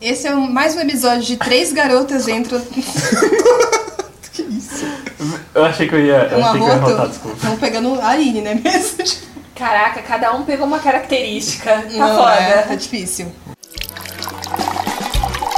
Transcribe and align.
Esse 0.00 0.28
é 0.28 0.32
um- 0.36 0.46
mais 0.48 0.76
um 0.76 0.80
episódio 0.80 1.24
de 1.24 1.36
Três 1.36 1.72
Garotas 1.72 2.28
Entram 2.28 2.60
Que 4.32 4.42
isso? 4.42 4.86
Eu 5.52 5.64
achei 5.64 5.88
que 5.88 5.94
eu 5.96 5.98
ia, 6.06 6.28
eu 6.30 6.38
um 6.38 6.44
achei 6.46 6.60
que 6.60 6.66
eu 6.66 6.68
ia 6.68 6.76
rotar, 6.76 7.08
desculpa. 7.08 7.36
Estão 7.36 7.56
pegando 7.56 8.00
a 8.00 8.10
Aline, 8.10 8.40
né 8.40 8.54
mesmo? 8.54 8.98
Caraca, 9.56 10.00
cada 10.02 10.32
um 10.36 10.44
pegou 10.44 10.68
uma 10.68 10.78
característica. 10.78 11.82
Tá 11.82 11.88
Não, 11.96 12.16
foda. 12.16 12.30
é, 12.32 12.62
tá 12.62 12.76
difícil. 12.76 13.32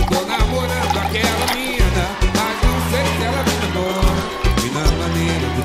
Tô 0.08 0.21
namorando 0.24 0.98
aquela 0.98 1.54
mina, 1.54 2.09
mas 2.34 2.62
não 2.64 2.80
sei 2.91 3.04
se 3.04 3.22
ela 3.22 3.43
me 3.45 3.54
namora. 3.66 4.16
E 4.64 4.70
na 4.72 4.84
maneira 5.02 5.46
o 5.48 5.61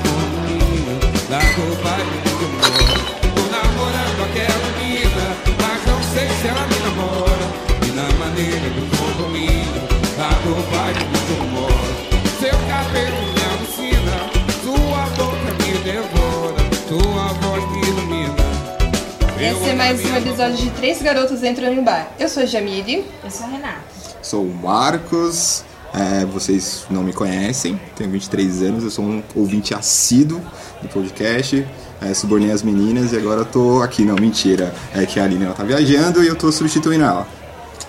mais 19.76 20.02
um 20.02 20.16
episódio 20.16 20.56
de 20.56 20.70
Três 20.70 21.02
Garotas 21.02 21.44
Entram 21.44 21.70
em 21.70 21.78
um 21.78 21.84
Bar. 21.84 22.08
Eu 22.18 22.30
sou 22.30 22.42
a 22.42 22.46
Jamile. 22.46 23.04
Eu 23.22 23.30
sou 23.30 23.44
a 23.44 23.50
Renata. 23.50 23.80
Sou 24.22 24.42
o 24.42 24.54
Marcos, 24.54 25.64
é, 25.92 26.24
vocês 26.24 26.86
não 26.88 27.02
me 27.02 27.12
conhecem, 27.12 27.78
tenho 27.94 28.10
23 28.10 28.62
anos, 28.62 28.84
eu 28.84 28.90
sou 28.90 29.04
um 29.04 29.22
ouvinte 29.34 29.74
assíduo 29.74 30.40
do 30.80 30.88
podcast, 30.88 31.66
é, 32.00 32.14
subornei 32.14 32.50
as 32.50 32.62
meninas 32.62 33.12
e 33.12 33.18
agora 33.18 33.42
eu 33.42 33.44
tô 33.44 33.82
aqui, 33.82 34.02
não, 34.02 34.16
mentira, 34.16 34.74
é 34.94 35.04
que 35.04 35.20
a 35.20 35.24
Aline 35.24 35.44
ela 35.44 35.54
tá 35.54 35.62
viajando 35.62 36.24
e 36.24 36.26
eu 36.26 36.36
tô 36.36 36.50
substituindo 36.50 37.04
ela. 37.04 37.28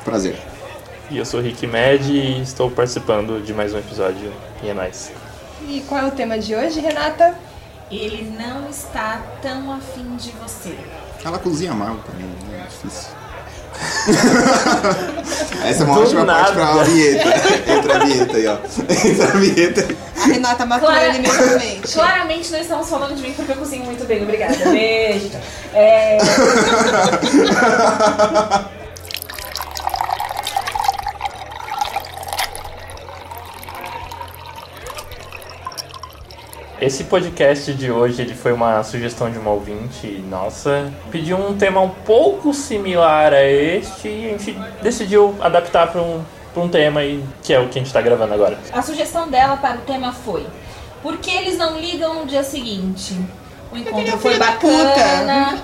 Prazer. 0.03 0.35
E 1.09 1.17
eu 1.17 1.25
sou 1.25 1.39
o 1.39 1.43
Rick 1.43 1.65
Med 1.65 2.11
e 2.11 2.41
estou 2.41 2.69
participando 2.69 3.41
de 3.41 3.53
mais 3.53 3.73
um 3.73 3.77
episódio 3.77 4.31
e 4.61 4.67
é 4.67 4.73
nóis. 4.73 5.09
E 5.65 5.81
qual 5.87 6.01
é 6.01 6.07
o 6.07 6.11
tema 6.11 6.37
de 6.37 6.53
hoje, 6.53 6.81
Renata? 6.81 7.33
Ele 7.89 8.29
não 8.37 8.69
está 8.69 9.21
tão 9.41 9.71
afim 9.71 10.17
de 10.17 10.31
você. 10.31 10.75
Ela 11.25 11.39
cozinha 11.39 11.73
mal 11.73 11.97
também, 12.05 12.25
né? 12.49 12.63
é 12.63 12.67
difícil. 12.69 13.09
Essa 15.67 15.83
é 15.83 15.85
uma 15.85 15.95
Do 15.95 16.01
ótima 16.01 16.25
parte 16.25 16.55
nada. 16.55 16.73
pra 16.73 16.83
vinheta. 16.83 17.71
Entra 17.71 17.95
a 17.95 17.99
vinheta 18.05 18.37
aí, 18.37 18.47
ó. 18.47 18.57
Entra 19.07 19.27
a 19.27 19.31
vinheta. 19.37 19.87
A 20.15 20.25
Renata 20.25 20.65
matou 20.65 20.87
Clara- 20.89 21.07
ele 21.09 21.19
mentalmente. 21.19 21.93
Claramente 21.93 22.51
não 22.51 22.59
estamos 22.59 22.89
falando 22.89 23.15
de 23.15 23.21
mim 23.21 23.33
porque 23.33 23.51
eu 23.51 23.55
cozinho 23.57 23.85
muito 23.85 24.03
bem, 24.05 24.23
obrigada. 24.23 24.55
Beijo. 24.69 25.29
É, 25.73 26.17
Esse 36.87 37.03
podcast 37.03 37.73
de 37.73 37.91
hoje 37.91 38.21
ele 38.21 38.33
foi 38.33 38.53
uma 38.53 38.81
sugestão 38.81 39.29
de 39.29 39.37
uma 39.37 39.51
ouvinte 39.51 40.07
nossa. 40.29 40.89
Pediu 41.11 41.35
um 41.35 41.57
tema 41.57 41.81
um 41.81 41.89
pouco 41.89 42.53
similar 42.53 43.33
a 43.33 43.43
este 43.43 44.07
e 44.07 44.25
a 44.27 44.29
gente 44.29 44.53
decidiu 44.81 45.35
adaptar 45.41 45.91
para 45.91 46.01
um, 46.01 46.23
pra 46.53 46.63
um 46.63 46.69
tema 46.69 47.01
aí, 47.01 47.21
que 47.43 47.51
é 47.51 47.59
o 47.59 47.67
que 47.67 47.77
a 47.77 47.81
gente 47.81 47.87
está 47.87 48.01
gravando 48.01 48.33
agora. 48.33 48.57
a 48.71 48.81
sugestão 48.81 49.27
dela 49.27 49.57
para 49.57 49.79
o 49.79 49.81
tema 49.81 50.13
foi: 50.13 50.47
Por 51.03 51.17
que 51.17 51.29
eles 51.29 51.57
não 51.57 51.77
ligam 51.77 52.21
no 52.21 52.25
dia 52.25 52.41
seguinte? 52.41 53.19
O 53.69 53.75
encontro 53.75 54.17
foi 54.17 54.39
bacana, 54.39 55.61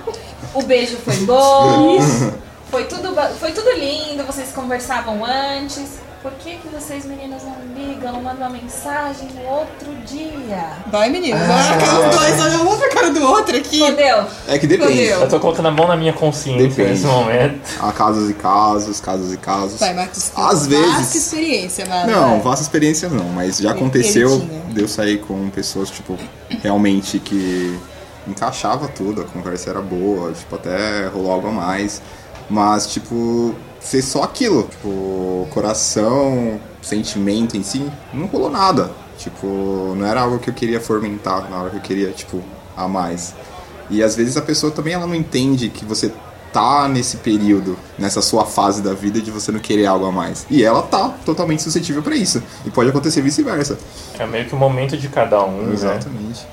o 0.52 0.60
beijo 0.60 0.98
foi 0.98 1.16
bom, 1.24 2.00
foi 2.70 2.84
tudo, 2.84 3.14
foi 3.40 3.52
tudo 3.52 3.70
lindo, 3.70 4.24
vocês 4.24 4.52
conversavam 4.52 5.24
antes. 5.24 6.00
Por 6.24 6.32
que, 6.38 6.56
que 6.56 6.68
vocês 6.68 7.04
meninas 7.04 7.42
não 7.44 7.54
ligam, 7.76 8.10
não 8.14 8.22
mandam 8.22 8.48
uma 8.48 8.58
mensagem 8.58 9.28
no 9.34 9.46
outro 9.46 9.94
dia? 10.06 10.68
Vai, 10.90 11.10
menino. 11.10 11.36
Vai, 11.36 12.08
os 12.08 12.16
dois 12.16 12.40
olham 12.40 12.66
um 12.72 12.78
pra 12.78 12.88
cara 12.88 13.10
do 13.10 13.22
outro 13.22 13.54
aqui. 13.54 13.78
Fodeu? 13.80 14.24
É 14.48 14.58
que 14.58 14.66
depende. 14.66 14.90
Fodeu. 14.92 15.20
Eu 15.20 15.28
tô 15.28 15.38
colocando 15.38 15.66
a 15.68 15.70
mão 15.70 15.86
na 15.86 15.98
minha 15.98 16.14
consciência 16.14 16.66
Depende. 16.70 16.88
nesse 16.92 17.04
momento. 17.04 17.60
Há 17.78 17.92
casos 17.92 18.30
e 18.30 18.32
casos, 18.32 19.00
casos 19.00 19.34
e 19.34 19.36
casos. 19.36 19.78
Vai, 19.78 19.92
Marcos. 19.92 20.32
Às 20.34 20.66
Vasta 20.66 20.68
vezes- 20.70 21.14
experiência, 21.14 21.84
mano. 21.84 22.10
Não, 22.10 22.40
vasta 22.40 22.62
experiência 22.62 23.10
não, 23.10 23.26
mas 23.28 23.58
já 23.58 23.72
aconteceu 23.72 24.40
de 24.70 24.80
eu 24.80 24.88
sair 24.88 25.18
com 25.18 25.50
pessoas, 25.50 25.90
tipo, 25.90 26.16
realmente 26.62 27.18
que 27.18 27.78
encaixava 28.26 28.88
tudo, 28.88 29.20
a 29.20 29.24
conversa 29.24 29.68
era 29.68 29.82
boa, 29.82 30.32
tipo, 30.32 30.54
até 30.54 31.06
rolou 31.08 31.30
algo 31.32 31.48
a 31.48 31.52
mais. 31.52 32.00
Mas, 32.48 32.86
tipo, 32.86 33.54
ser 33.84 34.02
só 34.02 34.22
aquilo. 34.22 34.64
Tipo, 34.64 35.46
coração, 35.50 36.58
sentimento 36.82 37.56
em 37.56 37.62
si, 37.62 37.88
não 38.12 38.26
rolou 38.26 38.50
nada. 38.50 38.90
Tipo, 39.18 39.94
não 39.96 40.06
era 40.06 40.22
algo 40.22 40.38
que 40.38 40.50
eu 40.50 40.54
queria 40.54 40.80
fomentar, 40.80 41.48
na 41.48 41.60
hora 41.60 41.70
que 41.70 41.76
eu 41.76 41.82
queria, 41.82 42.10
tipo, 42.10 42.42
a 42.76 42.88
mais. 42.88 43.34
E 43.88 44.02
às 44.02 44.16
vezes 44.16 44.36
a 44.36 44.42
pessoa 44.42 44.72
também 44.72 44.94
ela 44.94 45.06
não 45.06 45.14
entende 45.14 45.68
que 45.68 45.84
você 45.84 46.10
tá 46.52 46.88
nesse 46.88 47.18
período, 47.18 47.76
nessa 47.98 48.22
sua 48.22 48.44
fase 48.44 48.80
da 48.80 48.94
vida 48.94 49.20
de 49.20 49.30
você 49.30 49.52
não 49.52 49.60
querer 49.60 49.86
algo 49.86 50.06
a 50.06 50.12
mais. 50.12 50.46
E 50.48 50.64
ela 50.64 50.82
tá 50.82 51.12
totalmente 51.24 51.62
suscetível 51.62 52.02
pra 52.02 52.14
isso. 52.14 52.42
E 52.64 52.70
pode 52.70 52.90
acontecer 52.90 53.20
vice-versa. 53.20 53.78
É 54.18 54.24
meio 54.26 54.46
que 54.46 54.54
o 54.54 54.58
momento 54.58 54.96
de 54.96 55.08
cada 55.08 55.44
um, 55.44 55.62
né? 55.62 55.74
Exatamente. 55.74 56.46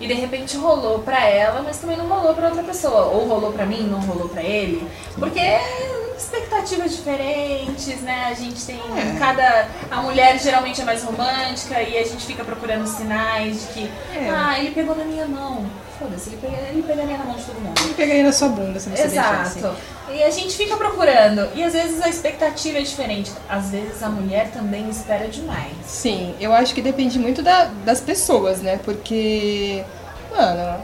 E 0.00 0.06
de 0.06 0.14
repente 0.14 0.56
rolou 0.56 1.00
pra 1.00 1.24
ela, 1.26 1.62
mas 1.62 1.78
também 1.78 1.96
não 1.96 2.06
rolou 2.06 2.34
pra 2.34 2.48
outra 2.48 2.62
pessoa. 2.62 3.06
Ou 3.06 3.26
rolou 3.26 3.52
pra 3.52 3.66
mim, 3.66 3.88
não 3.90 4.00
rolou 4.00 4.28
pra 4.28 4.42
ele. 4.42 4.86
Porque 5.18 5.40
expectativas 6.18 6.94
diferentes, 6.96 8.00
né? 8.02 8.26
A 8.30 8.34
gente 8.34 8.64
tem 8.64 8.76
É. 8.96 9.18
cada. 9.18 9.68
A 9.90 10.02
mulher 10.02 10.38
geralmente 10.38 10.80
é 10.80 10.84
mais 10.84 11.02
romântica 11.02 11.80
e 11.82 11.96
a 11.96 12.04
gente 12.04 12.26
fica 12.26 12.44
procurando 12.44 12.86
sinais 12.86 13.60
de 13.62 13.66
que. 13.68 13.90
É. 14.14 14.28
Ah, 14.30 14.58
ele 14.58 14.72
pegou 14.72 14.94
na 14.96 15.04
minha 15.04 15.26
mão. 15.26 15.64
Foda-se, 15.98 16.30
ele, 16.30 16.36
pega- 16.36 16.68
ele 16.70 16.82
pegaria 16.82 17.18
na 17.18 17.24
mão 17.24 17.34
de 17.34 17.42
todo 17.44 17.60
mundo. 17.60 17.80
Eu 17.82 17.94
pegaria 17.94 18.22
na 18.22 18.30
sua 18.32 18.48
bunda 18.48 18.78
se 18.78 18.88
deixasse. 18.88 19.58
Exato. 19.58 19.74
E 20.12 20.22
a 20.22 20.30
gente 20.30 20.56
fica 20.56 20.76
procurando. 20.76 21.48
E 21.56 21.62
às 21.64 21.72
vezes 21.72 22.00
a 22.00 22.08
expectativa 22.08 22.78
é 22.78 22.82
diferente. 22.82 23.32
Às 23.48 23.70
vezes 23.70 24.00
a 24.02 24.08
mulher 24.08 24.48
também 24.52 24.88
espera 24.88 25.26
demais. 25.26 25.72
Sim, 25.86 26.36
eu 26.40 26.52
acho 26.52 26.72
que 26.72 26.80
depende 26.80 27.18
muito 27.18 27.42
da- 27.42 27.64
das 27.84 28.00
pessoas, 28.00 28.60
né? 28.62 28.78
Porque, 28.84 29.84
mano, 30.30 30.80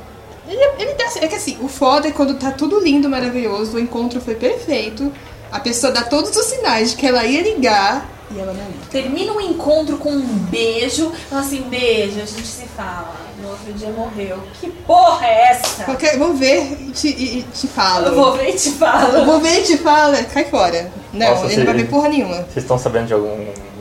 ele, 0.49 0.62
ele 0.78 0.94
dá. 0.94 1.05
É 1.21 1.28
que 1.28 1.37
assim, 1.37 1.56
o 1.60 1.69
foda 1.69 2.09
é 2.09 2.10
quando 2.10 2.34
tá 2.34 2.50
tudo 2.50 2.81
lindo, 2.81 3.09
maravilhoso, 3.09 3.77
o 3.77 3.81
encontro 3.81 4.21
foi 4.21 4.34
perfeito, 4.34 5.12
a 5.50 5.60
pessoa 5.60 5.93
dá 5.93 6.03
todos 6.03 6.37
os 6.37 6.47
sinais 6.47 6.91
de 6.91 6.97
que 6.97 7.06
ela 7.06 7.25
ia 7.25 7.43
ligar 7.43 8.09
e 8.31 8.38
ela 8.38 8.53
não 8.53 8.65
liga. 8.66 8.78
Termina 8.91 9.33
um 9.33 9.41
encontro 9.41 9.97
com 9.99 10.10
um 10.10 10.27
beijo, 10.50 11.12
fala 11.28 11.43
assim, 11.43 11.62
beijo, 11.62 12.16
a 12.21 12.25
gente 12.27 12.47
se 12.47 12.66
fala. 12.77 13.15
No 13.43 13.50
outro 13.50 13.72
dia 13.75 13.91
morreu. 13.91 14.38
Que 14.59 14.71
porra 14.71 15.27
é 15.27 15.50
essa? 15.50 15.84
Qualquer, 15.84 16.16
vou 16.19 16.33
ver 16.33 16.62
e 16.81 16.91
te, 16.93 17.09
e- 17.09 17.38
e 17.41 17.43
te 17.43 17.66
falo. 17.66 18.06
Eu 18.06 18.15
vou 18.15 18.33
ver 18.37 18.49
e 18.50 18.54
te 18.54 18.69
Eu 18.69 18.75
falo. 18.75 19.25
vou 19.27 19.41
ver 19.41 19.60
e 19.60 19.62
te 19.65 19.77
falo. 19.77 20.16
Cai 20.33 20.44
fora. 20.47 20.91
Não, 21.12 21.28
Nossa, 21.31 21.47
ele 21.47 21.56
não 21.59 21.66
vai 21.66 21.75
ver 21.75 21.88
porra 21.91 22.09
nenhuma. 22.09 22.37
Vocês 22.37 22.65
estão 22.65 22.78
sabendo 22.78 23.06
de 23.09 23.12
algum, 23.12 23.37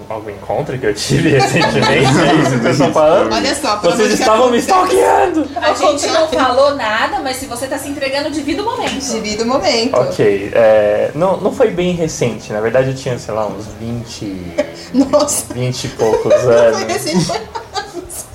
algum 0.10 0.30
encontro 0.30 0.78
que 0.78 0.86
eu 0.86 0.94
tive 0.94 1.30
recentemente? 1.38 1.88
É 1.88 2.34
isso 2.36 2.52
que 2.52 2.58
vocês 2.58 2.76
estão 2.80 2.94
falando? 2.94 3.34
Olha 3.34 3.56
só, 3.56 3.78
Vocês 3.78 4.14
estavam 4.14 4.50
me 4.50 4.58
stalkeando! 4.58 5.48
A 5.56 5.74
gente 5.74 6.08
não 6.08 6.28
falou 6.28 6.76
nada, 6.76 7.20
mas 7.20 7.38
se 7.38 7.46
você 7.46 7.68
tá 7.68 7.78
se 7.78 7.90
entregando, 7.90 8.30
divida 8.32 8.62
o 8.62 8.66
momento. 8.66 9.00
Divida 9.00 9.44
o 9.44 9.48
momento. 9.48 9.96
Ok, 9.96 10.52
é, 10.54 11.12
não, 11.16 11.38
não 11.38 11.54
foi 11.54 11.70
bem 11.70 11.94
recente, 11.94 12.52
na 12.52 12.60
verdade 12.62 12.90
eu 12.90 12.96
tinha, 12.96 13.18
sei 13.18 13.34
lá, 13.34 13.46
uns 13.48 13.68
20, 13.80 14.54
Nossa, 15.12 15.54
20 15.54 15.84
e 15.84 15.88
poucos 15.90 16.34
foi 16.34 16.56
anos. 16.56 16.80
recente. 16.84 17.26
Foi 17.26 17.38
anos. 17.38 18.26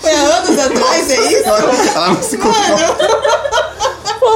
Foi 0.00 0.10
há 0.14 0.20
anos 0.20 0.58
atrás, 0.58 1.10
é 1.10 1.16
isso? 1.32 1.48
Ela 1.48 2.08
não 2.08 2.22
se. 2.22 2.38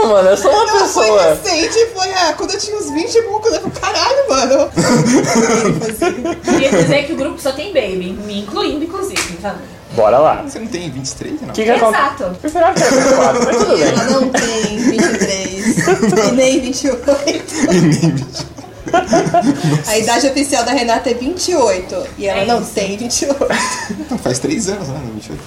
Mano, 0.00 0.09
Pô, 0.09 0.15
mano, 0.15 0.28
eu 0.31 0.37
sou 0.37 0.50
uma 0.50 0.65
não 0.81 0.88
foi 0.88 1.06
pessoa. 1.06 1.34
recente, 1.34 1.87
foi 1.94 2.11
ah, 2.12 2.34
quando 2.37 2.53
eu 2.53 2.59
tinha 2.59 2.77
uns 2.77 2.91
20 2.91 3.15
e 3.15 3.22
poucos. 3.22 3.53
Eu 3.53 3.61
falei, 3.61 3.78
caralho, 3.81 4.28
mano. 4.28 4.71
Queria 6.44 6.70
dizer 6.70 7.06
que 7.06 7.12
o 7.12 7.17
grupo 7.17 7.41
só 7.41 7.52
tem 7.52 7.73
baby, 7.73 8.17
me 8.25 8.41
incluindo, 8.41 8.85
inclusive. 8.85 9.37
Tá? 9.43 9.56
Bora 9.93 10.19
lá. 10.19 10.43
Você 10.43 10.58
não 10.61 10.67
tem 10.69 10.88
23, 10.91 11.41
não? 11.43 11.49
Que 11.49 11.64
que? 11.64 11.70
Exato. 11.70 12.23
Eu 12.23 12.37
esperava 12.44 12.75
que 12.75 12.82
era 12.82 12.91
24, 12.97 13.44
mas 13.44 13.56
tudo 13.56 13.76
bem. 13.76 13.88
Ela 13.88 14.05
não 14.11 14.29
tem 14.31 14.79
23 14.79 15.76
e 16.29 16.32
nem 16.32 16.61
28. 16.61 17.17
A 19.87 19.99
idade 19.99 20.26
oficial 20.29 20.64
da 20.64 20.73
Renata 20.73 21.11
é 21.11 21.14
28 21.14 22.06
e 22.19 22.26
ela 22.26 22.41
É 22.41 22.47
não 22.47 22.64
tem 22.64 22.97
28. 22.97 23.37
Então 24.00 24.19
faz 24.19 24.38
3 24.38 24.69
anos, 24.70 24.88
né? 24.88 25.00
No 25.05 25.12
28. 25.12 25.41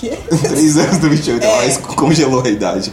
Que? 0.00 0.16
3 0.16 0.78
anos 0.78 0.96
do 0.98 1.10
28. 1.10 1.44
É. 1.44 1.66
Ela 1.66 1.78
congelou 1.94 2.42
a 2.42 2.48
idade. 2.48 2.90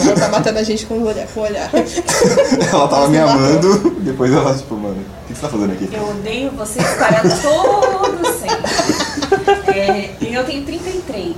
Ela 0.00 0.14
tá 0.14 0.28
matando 0.28 0.60
a 0.60 0.62
gente 0.62 0.86
com 0.86 0.94
o 0.94 1.06
olhar. 1.08 1.26
Com 1.26 1.40
o 1.40 1.42
olhar. 1.42 1.68
Ela 2.72 2.86
tava 2.86 3.08
me 3.08 3.18
amando, 3.18 3.90
depois 4.00 4.32
ela, 4.32 4.54
tipo, 4.54 4.76
mano, 4.76 4.94
o 5.24 5.26
que 5.26 5.34
você 5.34 5.40
tá 5.40 5.48
fazendo 5.48 5.72
aqui? 5.72 5.88
Eu 5.92 6.08
odeio 6.10 6.52
vocês 6.52 6.86
para 6.94 7.22
todo 7.22 8.24
sempre. 8.38 9.74
É, 9.76 10.10
e 10.20 10.32
eu 10.32 10.44
tenho 10.44 10.64
33. 10.64 11.34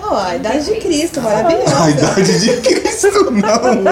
Ó, 0.00 0.16
a 0.16 0.36
idade 0.36 0.64
de 0.64 0.76
Cristo, 0.76 1.20
maravilhosa. 1.20 1.82
A 1.82 1.90
idade 1.90 2.40
de 2.40 2.56
Cristo, 2.60 3.30
não, 3.32 3.40
mano. 3.40 3.90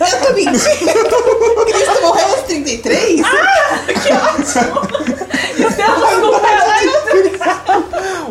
Eu 0.00 0.26
tô 0.26 0.34
mentindo. 0.34 1.64
Cristo 1.66 2.02
morreu 2.02 2.26
aos 2.26 2.42
33? 2.42 3.20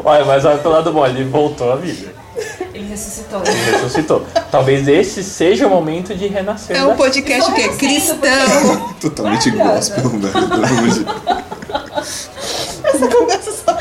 Olha, 0.04 0.26
mas 0.26 0.46
olha 0.46 0.58
pelo 0.58 0.74
lado 0.74 0.92
bom, 0.92 1.06
ele 1.06 1.24
voltou 1.24 1.72
à 1.72 1.76
vida. 1.76 2.14
Ele 2.74 2.88
ressuscitou. 2.88 3.42
Ele 3.46 3.72
ressuscitou. 3.78 4.26
Talvez 4.50 4.88
esse 4.88 5.24
seja 5.24 5.68
o 5.68 5.70
momento 5.70 6.16
de 6.16 6.28
renascer. 6.28 6.76
É 6.78 6.84
um 6.86 6.96
podcast 6.96 7.52
que 7.54 7.62
é 7.62 7.66
Estou 7.68 7.78
cristão. 7.78 8.94
Totalmente 9.02 9.52
gospel, 9.52 10.10
de- 10.10 11.06
Essa 12.84 13.08
conversa 13.08 13.52
só. 13.52 13.78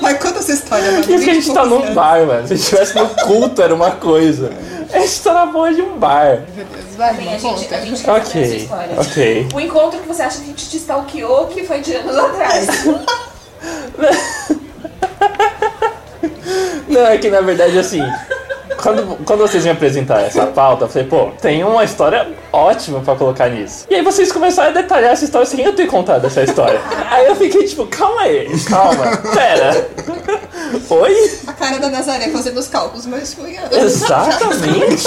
Mas 0.00 0.18
conta 0.18 0.38
essa 0.38 0.52
história, 0.52 0.92
mano. 0.92 1.00
Isso 1.14 1.24
que 1.24 1.30
a 1.30 1.34
gente 1.34 1.52
tá 1.52 1.64
num 1.66 1.94
bar, 1.94 2.24
mano. 2.26 2.46
Se 2.46 2.52
a 2.52 2.56
gente 2.56 2.64
estivesse 2.64 2.94
no 2.96 3.08
culto 3.08 3.62
era 3.62 3.74
uma 3.74 3.90
coisa. 3.92 4.52
A 4.92 4.98
gente 5.00 5.20
tá 5.20 5.32
na 5.34 5.46
porra 5.48 5.74
de 5.74 5.82
um 5.82 5.98
bar. 5.98 6.42
Vai, 6.96 7.14
Bem, 7.14 7.28
a 7.34 7.38
gente, 7.38 7.46
a 7.46 7.48
conta. 7.50 7.58
gente 7.58 7.68
quer 7.68 7.96
saber 7.96 8.20
essa 8.20 8.28
Ok, 8.30 8.56
história. 8.56 9.00
ok. 9.00 9.48
O 9.54 9.60
encontro 9.60 9.98
que 10.00 10.08
você 10.08 10.22
acha 10.22 10.38
que 10.38 10.44
a 10.44 10.46
gente 10.46 10.68
te 10.70 10.76
stalkeou, 10.76 11.46
que 11.48 11.64
foi 11.64 11.80
de 11.80 11.94
anos 11.94 12.16
atrás. 12.16 12.66
Não, 16.88 17.06
é 17.06 17.18
que 17.18 17.30
na 17.30 17.40
verdade 17.40 17.78
assim. 17.78 18.02
Quando, 18.82 19.24
quando 19.24 19.40
vocês 19.40 19.64
me 19.64 19.70
apresentaram 19.70 20.26
essa 20.26 20.46
pauta, 20.46 20.84
eu 20.84 20.88
falei, 20.88 21.08
pô, 21.08 21.30
tem 21.40 21.64
uma 21.64 21.82
história 21.82 22.28
ótima 22.52 23.00
pra 23.00 23.16
colocar 23.16 23.48
nisso. 23.48 23.86
E 23.90 23.94
aí 23.94 24.02
vocês 24.02 24.30
começaram 24.30 24.70
a 24.70 24.72
detalhar 24.72 25.12
essa 25.12 25.24
história 25.24 25.46
sem 25.46 25.64
eu 25.64 25.74
ter 25.74 25.86
contado 25.86 26.26
essa 26.26 26.42
história. 26.42 26.80
Aí 27.10 27.26
eu 27.26 27.34
fiquei 27.34 27.64
tipo, 27.64 27.86
calma 27.86 28.22
aí, 28.22 28.48
calma, 28.68 29.16
pera. 29.34 29.88
Oi? 30.90 31.38
A 31.46 31.52
cara 31.52 31.78
da 31.78 31.88
Nazaré 31.88 32.28
fazendo 32.28 32.58
os 32.58 32.68
cálculos, 32.68 33.06
mas 33.06 33.34
foi. 33.34 33.56
Exatamente. 33.72 35.04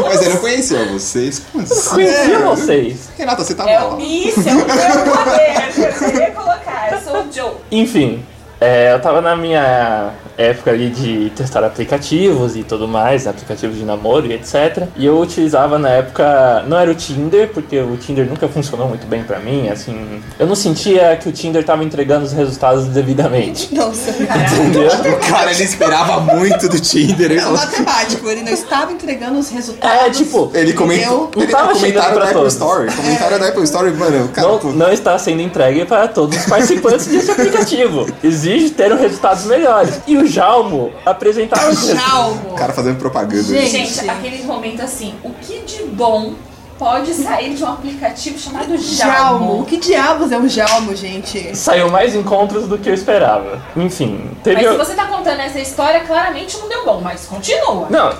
Mas 0.00 0.22
eu 0.22 0.30
não 0.30 0.36
conhecia 0.38 0.84
vocês. 0.86 1.42
Como 1.52 1.64
assim? 1.64 1.90
Conheci 1.90 2.36
vocês. 2.36 3.08
Renata, 3.18 3.44
você 3.44 3.54
tava 3.54 3.70
É 3.70 3.80
o 3.80 3.96
Miss, 3.96 4.34
é 4.38 4.50
o 4.50 4.54
meu 4.54 4.64
poder. 4.66 5.68
Eu 5.78 6.10
queria 6.10 6.30
colocar. 6.30 6.92
Eu 6.92 7.00
sou 7.00 7.20
o 7.22 7.32
Joe. 7.32 7.52
Enfim, 7.70 8.24
é, 8.60 8.94
eu 8.94 9.00
tava 9.00 9.20
na 9.20 9.36
minha 9.36 10.12
época 10.38 10.70
ali 10.70 10.88
de 10.88 11.30
testar 11.30 11.64
aplicativos 11.64 12.56
e 12.56 12.62
tudo 12.62 12.86
mais, 12.86 13.26
aplicativos 13.26 13.76
de 13.76 13.84
namoro 13.84 14.26
e 14.26 14.32
etc. 14.32 14.86
E 14.96 15.04
eu 15.04 15.18
utilizava 15.18 15.78
na 15.78 15.90
época, 15.90 16.64
não 16.68 16.78
era 16.78 16.90
o 16.90 16.94
Tinder, 16.94 17.48
porque 17.48 17.80
o 17.80 17.96
Tinder 17.96 18.24
nunca 18.24 18.46
funcionou 18.48 18.88
muito 18.88 19.06
bem 19.06 19.24
pra 19.24 19.40
mim, 19.40 19.68
assim, 19.68 20.22
eu 20.38 20.46
não 20.46 20.54
sentia 20.54 21.16
que 21.16 21.28
o 21.28 21.32
Tinder 21.32 21.64
tava 21.64 21.82
entregando 21.82 22.24
os 22.24 22.32
resultados 22.32 22.86
devidamente. 22.86 23.74
Nossa, 23.74 24.10
Entendeu? 24.10 24.88
O 24.88 25.30
cara, 25.30 25.50
ele 25.50 25.64
esperava 25.64 26.20
muito 26.20 26.68
do 26.68 26.78
Tinder. 26.78 27.32
Ele 27.32 27.40
é 27.40 27.42
falou... 27.42 27.58
matemático, 27.58 28.28
ele 28.28 28.42
não 28.42 28.52
estava 28.52 28.92
entregando 28.92 29.38
os 29.38 29.50
resultados. 29.50 30.06
É, 30.06 30.10
tipo, 30.10 30.50
Ele 30.54 30.72
comentou. 30.72 31.30
Ele 31.36 31.46
tava 31.48 31.72
comentário 31.72 32.14
pra 32.14 32.24
da 32.24 32.24
Apple 32.24 32.34
todos. 32.34 32.52
Story. 32.52 32.92
Comentário 32.92 33.38
da 33.38 33.48
Apple 33.48 33.64
Story, 33.64 33.92
mano. 33.92 34.24
O 34.26 34.28
cara, 34.28 34.48
não, 34.48 34.58
pô, 34.58 34.72
não 34.72 34.92
está 34.92 35.18
sendo 35.18 35.42
entregue 35.42 35.84
para 35.84 36.06
todos 36.06 36.36
os 36.38 36.46
participantes 36.46 37.06
desse 37.06 37.30
aplicativo. 37.30 38.06
Exige 38.22 38.70
ter 38.70 38.92
resultados 38.92 39.44
melhores. 39.46 40.00
E 40.06 40.16
o 40.16 40.27
Jalmo 40.28 40.92
apresentava 41.04 41.64
É 41.64 41.68
o. 41.68 41.74
Jalmo. 41.74 42.50
o 42.52 42.54
cara 42.54 42.72
fazendo 42.72 42.98
propaganda. 42.98 43.42
Gente. 43.42 43.70
Gente, 43.70 44.10
aquele 44.10 44.42
momento 44.44 44.82
assim, 44.82 45.14
o 45.22 45.30
que 45.30 45.60
de 45.60 45.84
bom 45.84 46.34
pode 46.78 47.12
sair 47.12 47.54
de 47.54 47.64
um 47.64 47.68
aplicativo 47.72 48.38
chamado 48.38 48.76
Jalmo. 48.78 49.12
Jalmo? 49.12 49.60
O 49.60 49.64
que 49.64 49.76
diabos 49.78 50.30
é 50.30 50.38
um 50.38 50.48
Jalmo, 50.48 50.94
gente? 50.94 51.56
Saiu 51.56 51.90
mais 51.90 52.14
encontros 52.14 52.68
do 52.68 52.78
que 52.78 52.88
eu 52.88 52.94
esperava. 52.94 53.60
Enfim, 53.76 54.30
teve. 54.44 54.62
Mas 54.62 54.70
se 54.70 54.76
você 54.76 54.94
tá 54.94 55.06
contando 55.06 55.40
essa 55.40 55.58
história, 55.58 56.00
claramente 56.00 56.56
não 56.58 56.68
deu 56.68 56.84
bom, 56.84 57.00
mas 57.00 57.26
continua. 57.26 57.88
Não. 57.90 58.12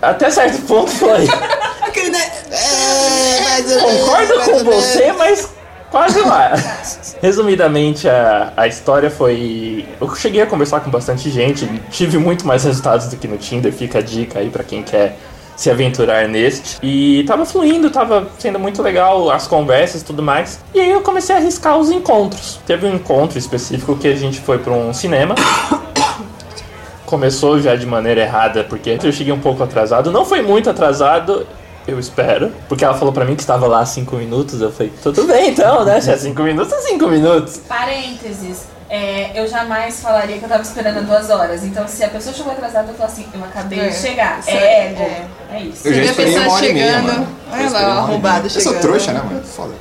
Até 0.00 0.30
certo 0.30 0.62
ponto 0.62 0.90
foi. 0.90 1.28
Aquele, 1.82 2.10
né? 2.10 2.32
É, 2.50 3.62
Concordo 3.80 4.34
com 4.44 4.64
você, 4.64 5.12
mas 5.12 5.50
quase 5.90 6.20
lá. 6.20 6.52
Resumidamente, 7.20 8.08
a, 8.08 8.52
a 8.56 8.66
história 8.66 9.10
foi. 9.10 9.86
Eu 10.00 10.14
cheguei 10.14 10.40
a 10.40 10.46
conversar 10.46 10.80
com 10.80 10.90
bastante 10.90 11.30
gente, 11.30 11.66
tive 11.90 12.18
muito 12.18 12.46
mais 12.46 12.64
resultados 12.64 13.08
do 13.08 13.16
que 13.16 13.28
no 13.28 13.36
Tinder, 13.36 13.72
fica 13.72 13.98
a 13.98 14.02
dica 14.02 14.38
aí 14.38 14.48
pra 14.48 14.64
quem 14.64 14.82
quer 14.82 15.16
se 15.60 15.70
aventurar 15.70 16.26
neste. 16.26 16.78
E 16.82 17.22
tava 17.24 17.44
fluindo, 17.44 17.90
tava 17.90 18.26
sendo 18.38 18.58
muito 18.58 18.82
legal 18.82 19.30
as 19.30 19.46
conversas 19.46 20.00
e 20.00 20.04
tudo 20.04 20.22
mais. 20.22 20.58
E 20.74 20.80
aí 20.80 20.90
eu 20.90 21.02
comecei 21.02 21.34
a 21.36 21.38
arriscar 21.38 21.76
os 21.76 21.90
encontros. 21.90 22.58
Teve 22.66 22.86
um 22.86 22.94
encontro 22.94 23.38
específico 23.38 23.94
que 23.96 24.08
a 24.08 24.16
gente 24.16 24.40
foi 24.40 24.58
pra 24.58 24.72
um 24.72 24.94
cinema. 24.94 25.34
Começou 27.04 27.60
já 27.60 27.76
de 27.76 27.84
maneira 27.84 28.22
errada, 28.22 28.64
porque 28.64 28.98
eu 29.02 29.12
cheguei 29.12 29.34
um 29.34 29.40
pouco 29.40 29.62
atrasado. 29.62 30.10
Não 30.10 30.24
foi 30.24 30.40
muito 30.40 30.70
atrasado, 30.70 31.46
eu 31.90 31.98
espero. 31.98 32.52
Porque 32.68 32.84
ela 32.84 32.94
falou 32.94 33.12
pra 33.12 33.24
mim 33.24 33.34
que 33.34 33.42
estava 33.42 33.66
lá 33.66 33.80
há 33.80 33.86
5 33.86 34.16
minutos. 34.16 34.60
Eu 34.60 34.70
falei, 34.72 34.92
tudo 35.02 35.24
bem 35.24 35.50
então, 35.50 35.84
né? 35.84 36.00
Se 36.00 36.10
é 36.10 36.16
5 36.16 36.42
minutos, 36.42 36.72
é 36.72 36.80
5 36.80 37.06
minutos. 37.08 37.60
Parênteses. 37.68 38.64
é, 38.88 39.30
eu 39.40 39.46
jamais 39.46 40.00
falaria 40.00 40.38
que 40.38 40.44
eu 40.44 40.48
tava 40.48 40.62
esperando 40.62 41.06
duas 41.06 41.30
horas. 41.30 41.62
Então, 41.62 41.86
se 41.86 42.02
a 42.02 42.08
pessoa 42.08 42.34
chegou 42.34 42.50
atrasada, 42.52 42.90
eu 42.90 42.94
falo 42.94 43.08
assim, 43.10 43.26
eu 43.32 43.44
acabei 43.44 43.78
É, 43.80 43.88
de 43.88 43.94
chegar. 43.96 44.40
isso 44.40 44.50
É 44.50 44.54
é- 44.54 44.86
ego. 44.90 45.02
é. 45.02 45.26
É, 45.56 45.60
isso. 45.62 45.86
Eu 45.86 45.94
já 45.94 46.02
esperei 46.02 46.32
pessoa 46.32 46.46
uma 46.48 46.54
hora 46.56 46.66
e 46.66 46.72
meia, 46.74 46.86
chegando, 46.86 47.06
mano. 47.06 47.26
olha 47.52 47.70
lá, 47.70 47.80
arrombado 47.98 48.34
meia. 48.38 48.46
Eu 48.46 48.50
sou 48.50 48.60
chegando. 48.62 48.80
trouxa, 48.82 49.12
né, 49.12 49.22
mano? 49.22 49.42
Foda. 49.44 49.74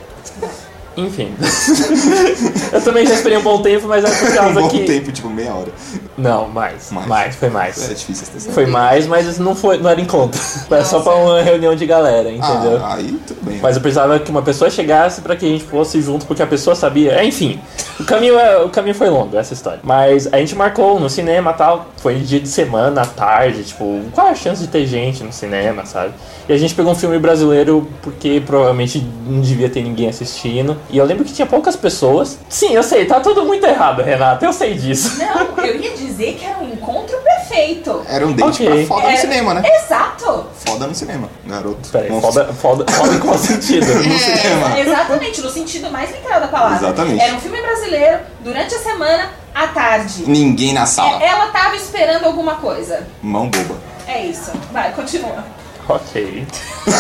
Enfim. 1.06 1.34
eu 2.72 2.81
também 2.81 3.06
já 3.06 3.13
esperei 3.13 3.38
um 3.38 3.42
bom 3.42 3.62
tempo, 3.62 3.88
mas 3.88 4.04
é 4.04 4.10
por 4.10 4.30
Um 4.30 4.36
causa 4.36 4.62
bom 4.62 4.69
que. 4.69 4.84
tempo, 4.86 5.12
tipo, 5.12 5.30
meia 5.30 5.54
hora. 5.54 5.69
Não, 6.18 6.48
mais. 6.50 6.92
Mais. 6.92 7.07
Mais, 7.07 7.36
foi 7.36 7.50
mais. 7.50 7.90
É 7.90 7.94
difícil 7.94 8.24
essa 8.24 8.31
questão. 8.31 8.54
Foi 8.54 8.66
mais, 8.66 9.07
mas 9.07 9.40
não, 9.40 9.56
foi, 9.56 9.78
não 9.78 9.90
era 9.90 10.00
encontro. 10.00 10.40
Era 10.69 10.84
só 10.84 11.00
pra 11.00 11.16
uma 11.16 11.42
reunião 11.42 11.75
de 11.75 11.86
galera, 11.86 12.30
entendeu? 12.30 12.80
Ah, 12.84 12.96
aí 12.96 13.18
tudo 13.25 13.46
bem. 13.46 13.60
Mas 13.62 13.75
eu 13.75 13.81
precisava 13.81 14.19
que 14.19 14.30
uma 14.30 14.42
pessoa 14.42 14.69
chegasse 14.69 15.22
pra 15.22 15.36
que 15.36 15.46
a 15.46 15.50
gente 15.50 15.63
fosse 15.63 16.01
junto, 16.01 16.25
porque 16.25 16.42
a 16.42 16.48
pessoa 16.48 16.75
sabia. 16.75 17.13
É, 17.13 17.25
Enfim, 17.25 17.60
o 18.00 18.04
caminho, 18.04 18.38
é, 18.38 18.57
o 18.63 18.69
caminho 18.69 18.96
foi 18.96 19.10
longo, 19.10 19.38
essa 19.38 19.54
história. 19.54 19.80
Mas 19.84 20.28
a 20.31 20.38
gente 20.38 20.56
marcou 20.56 21.00
no 21.00 21.10
cinema 21.10 21.54
tal. 21.54 21.88
Foi 21.98 22.16
dia 22.16 22.40
de 22.40 22.50
semana, 22.50 23.01
à 23.01 23.06
tarde, 23.06 23.63
tipo, 23.63 24.01
qual 24.13 24.28
é 24.28 24.31
a 24.31 24.36
chance 24.36 24.62
de 24.62 24.68
ter 24.68 24.86
gente 24.86 25.24
no 25.24 25.31
cinema, 25.31 25.86
sabe? 25.86 26.13
E 26.48 26.54
a 26.54 26.57
gente 26.57 26.74
pegou 26.75 26.92
um 26.92 26.96
filme 26.96 27.19
brasileiro 27.19 27.88
porque 28.01 28.42
provavelmente 28.46 29.06
não 29.28 29.42
devia 29.42 29.69
ter 29.69 29.84
ninguém 29.84 30.10
assistindo. 30.10 30.75
E 30.89 30.97
eu 30.97 31.06
lembro 31.06 31.24
que 31.24 31.31
tinha 31.33 31.45
poucas 31.45 31.75
pessoas. 31.75 32.38
Sim, 32.50 32.74
eu 32.74 32.81
sei, 32.81 33.06
tá 33.06 33.19
tudo 33.19 33.45
muito 33.45 33.63
errado, 33.65 34.01
Renata, 34.01 34.44
eu 34.45 34.51
sei 34.51 34.74
disso. 34.74 35.18
Não, 35.19 35.63
eu 35.65 35.75
ia 35.80 35.91
dizer 35.95 36.33
que 36.33 36.44
era 36.45 36.57
um 36.57 36.68
encontro 36.74 37.15
perfeito. 37.19 38.01
Era 38.09 38.25
um 38.25 38.33
date 38.33 38.63
Ok. 38.63 38.88
pra 38.88 38.95
foda 38.95 39.07
no 39.07 39.13
É, 39.13 39.15
cinema, 39.18 39.53
né? 39.53 39.62
Exato. 39.65 40.45
Foda 40.65 40.88
no 40.88 40.95
cinema, 40.95 41.30
garoto. 41.45 41.89
Peraí, 41.89 42.09
foda, 42.21 42.51
foda, 42.53 42.91
foda 42.91 43.13
em 43.15 43.19
qual 43.19 43.38
sentido? 43.38 43.86
No 43.86 44.18
cinema. 44.19 44.80
Exatamente, 44.80 45.41
no 45.41 45.50
sentido 45.51 45.91
mais 45.91 46.09
literal 46.12 46.39
da 46.41 46.47
palavra. 46.47 46.77
Exatamente. 46.77 47.21
Era 47.21 47.36
um 47.36 47.39
filme 47.39 47.62
brasileiro, 47.62 48.19
durante 48.41 48.74
a 48.74 48.79
semana, 48.79 49.29
à 49.53 49.67
tarde. 49.67 50.24
Ninguém 50.27 50.74
na 50.74 50.88
sala. 50.88 51.22
É, 51.22 51.27
Ela 51.27 51.48
tava 51.48 51.75
esperando 51.75 52.25
alguma 52.25 52.55
coisa. 52.55 53.05
Mão 53.22 53.48
boba. 53.48 53.75
É 54.08 54.25
isso. 54.25 54.51
Vai, 54.72 54.91
continua. 54.93 55.46
Ok. 55.89 56.48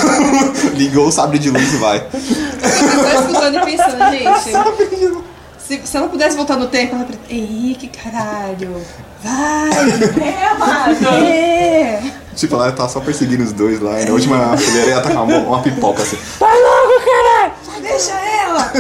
Ligou 0.75 1.07
o 1.07 1.11
sabre 1.11 1.39
de 1.39 1.49
luz 1.49 1.73
e 1.73 1.77
vai. 1.77 1.97
Eu 1.97 2.03
tô 2.03 3.09
só 3.09 3.21
escutando 3.21 3.55
e 3.57 3.65
pensando, 3.65 4.11
gente. 4.11 5.29
Se, 5.57 5.81
se 5.85 5.97
ela 5.97 6.07
pudesse 6.07 6.35
voltar 6.35 6.57
no 6.57 6.67
tempo, 6.67 6.95
ela 6.95 7.05
teria. 7.05 7.19
Henrique, 7.29 7.87
caralho. 7.87 8.81
Vai! 9.23 9.69
É, 10.21 10.47
amado. 10.47 11.07
É! 11.23 12.01
Tipo, 12.35 12.55
ela 12.55 12.71
tá 12.71 12.87
só 12.87 12.99
perseguindo 12.99 13.43
os 13.43 13.53
dois 13.53 13.79
lá. 13.79 14.01
E 14.01 14.05
na 14.05 14.13
última 14.13 14.57
fileira 14.57 14.91
ela 14.91 15.01
tá 15.01 15.11
com 15.11 15.23
uma, 15.23 15.37
uma 15.37 15.61
pipoca 15.61 16.01
assim. 16.01 16.17
Só 17.63 17.79
deixa 17.81 18.13
ela! 18.13 18.71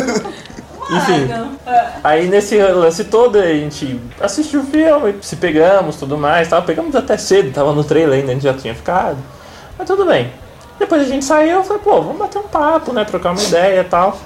Enfim. 0.89 1.27
Mano. 1.27 1.59
Aí 2.03 2.27
nesse 2.27 2.57
lance 2.57 3.03
todo 3.03 3.37
a 3.37 3.45
gente 3.45 3.99
assistiu 4.19 4.61
o 4.61 4.65
filme, 4.65 5.15
se 5.21 5.35
pegamos, 5.35 5.97
tudo 5.97 6.17
mais, 6.17 6.47
tava, 6.47 6.65
pegamos 6.65 6.95
até 6.95 7.17
cedo, 7.17 7.53
tava 7.53 7.73
no 7.73 7.83
trailer 7.83 8.19
ainda, 8.19 8.31
a 8.31 8.33
gente 8.33 8.43
já 8.43 8.53
tinha 8.53 8.73
ficado. 8.73 9.17
Mas 9.79 9.87
tudo 9.87 10.05
bem. 10.05 10.29
Depois 10.77 11.01
a 11.01 11.05
gente 11.05 11.23
saiu, 11.23 11.59
eu 11.59 11.63
falei, 11.63 11.81
pô, 11.81 12.01
vamos 12.01 12.17
bater 12.17 12.37
um 12.37 12.43
papo, 12.43 12.91
né, 12.91 13.05
trocar 13.05 13.31
uma 13.31 13.41
ideia 13.41 13.79
e 13.79 13.83
tal. 13.85 14.17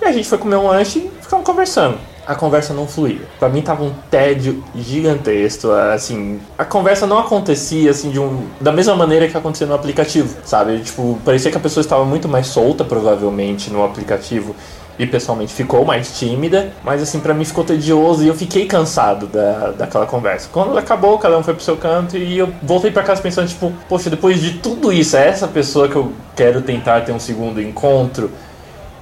E 0.00 0.04
a 0.06 0.10
gente 0.10 0.26
foi 0.26 0.38
comer 0.38 0.56
um 0.56 0.66
lanche 0.66 0.98
e 0.98 1.22
ficamos 1.22 1.44
conversando. 1.44 1.98
A 2.26 2.34
conversa 2.34 2.72
não 2.72 2.86
fluía. 2.86 3.20
Pra 3.38 3.50
mim 3.50 3.60
tava 3.60 3.84
um 3.84 3.92
tédio 4.10 4.64
gigantesco, 4.74 5.70
assim, 5.70 6.40
a 6.56 6.64
conversa 6.64 7.06
não 7.06 7.18
acontecia 7.18 7.90
assim 7.90 8.10
de 8.10 8.18
um 8.18 8.46
da 8.58 8.72
mesma 8.72 8.96
maneira 8.96 9.28
que 9.28 9.36
acontecia 9.36 9.66
no 9.66 9.74
aplicativo, 9.74 10.34
sabe? 10.42 10.78
Tipo, 10.80 11.18
parecia 11.22 11.50
que 11.50 11.56
a 11.58 11.60
pessoa 11.60 11.82
estava 11.82 12.04
muito 12.06 12.26
mais 12.26 12.46
solta 12.46 12.82
provavelmente 12.82 13.70
no 13.70 13.84
aplicativo 13.84 14.56
e 14.98 15.06
pessoalmente 15.06 15.52
ficou 15.52 15.84
mais 15.84 16.18
tímida, 16.18 16.72
mas 16.84 17.02
assim, 17.02 17.20
pra 17.20 17.34
mim 17.34 17.44
ficou 17.44 17.64
tedioso 17.64 18.24
e 18.24 18.28
eu 18.28 18.34
fiquei 18.34 18.66
cansado 18.66 19.26
da, 19.26 19.70
daquela 19.72 20.06
conversa. 20.06 20.48
Quando 20.52 20.76
acabou, 20.78 21.18
cada 21.18 21.36
um 21.36 21.42
foi 21.42 21.54
pro 21.54 21.62
seu 21.62 21.76
canto 21.76 22.16
e 22.16 22.38
eu 22.38 22.52
voltei 22.62 22.90
pra 22.90 23.02
casa 23.02 23.20
pensando, 23.20 23.48
tipo, 23.48 23.72
poxa, 23.88 24.08
depois 24.08 24.40
de 24.40 24.54
tudo 24.58 24.92
isso, 24.92 25.16
é 25.16 25.28
essa 25.28 25.48
pessoa 25.48 25.88
que 25.88 25.96
eu 25.96 26.12
quero 26.36 26.62
tentar 26.62 27.00
ter 27.02 27.12
um 27.12 27.18
segundo 27.18 27.60
encontro? 27.60 28.30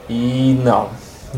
E 0.09 0.59
não, 0.65 0.89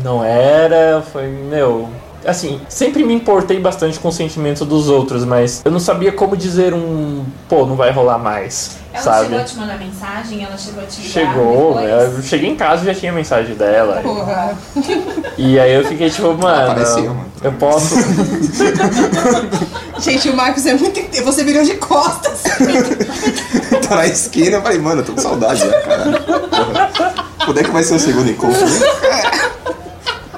não 0.03 0.23
era, 0.23 1.01
foi, 1.01 1.27
meu, 1.27 1.89
assim, 2.25 2.59
sempre 2.67 3.03
me 3.03 3.13
importei 3.13 3.59
bastante 3.59 3.99
com 3.99 4.07
o 4.07 4.11
sentimento 4.11 4.65
dos 4.65 4.89
outros, 4.89 5.23
mas 5.25 5.61
eu 5.63 5.71
não 5.71 5.79
sabia 5.79 6.11
como 6.11 6.35
dizer 6.35 6.73
um, 6.73 7.23
pô, 7.47 7.65
não 7.65 7.75
vai 7.75 7.91
rolar 7.91 8.17
mais, 8.17 8.77
Ela 8.93 9.03
sabe? 9.03 9.23
chegou 9.25 9.39
a 9.39 9.43
te 9.43 9.55
mandar 9.57 9.77
mensagem? 9.77 10.43
Ela 10.43 10.57
chegou 10.57 10.83
a 10.83 10.87
te 10.87 11.01
ligar 11.01 11.11
Chegou, 11.11 11.73
depois? 11.79 12.15
eu 12.17 12.21
cheguei 12.23 12.49
em 12.49 12.55
casa 12.55 12.83
e 12.83 12.85
já 12.87 12.95
tinha 12.99 13.11
mensagem 13.11 13.55
dela. 13.55 14.01
Porra. 14.01 14.57
E 15.37 15.59
aí 15.59 15.73
eu 15.73 15.83
fiquei 15.83 16.09
tipo, 16.09 16.33
mano, 16.33 16.71
Apareceu, 16.71 17.07
mano. 17.13 17.25
eu 17.43 17.51
posso. 17.53 17.95
Gente, 19.99 20.29
o 20.29 20.35
Marcos 20.35 20.65
é 20.65 20.73
muito. 20.75 20.97
inte- 20.97 21.21
Você 21.23 21.43
virou 21.43 21.61
de 21.63 21.73
costas. 21.75 22.43
tá 23.87 23.95
na 23.97 24.05
esquina, 24.07 24.57
eu 24.57 24.61
falei, 24.61 24.79
mano, 24.79 25.01
eu 25.01 25.05
tô 25.05 25.11
com 25.13 25.19
saudade, 25.21 25.65
né, 25.65 25.77
cara? 25.79 26.19
Porra. 26.21 27.13
Quando 27.45 27.59
é 27.59 27.63
que 27.63 27.71
vai 27.71 27.83
ser 27.83 27.95
o 27.95 27.99
segundo 27.99 28.29
encontro? 28.31 28.65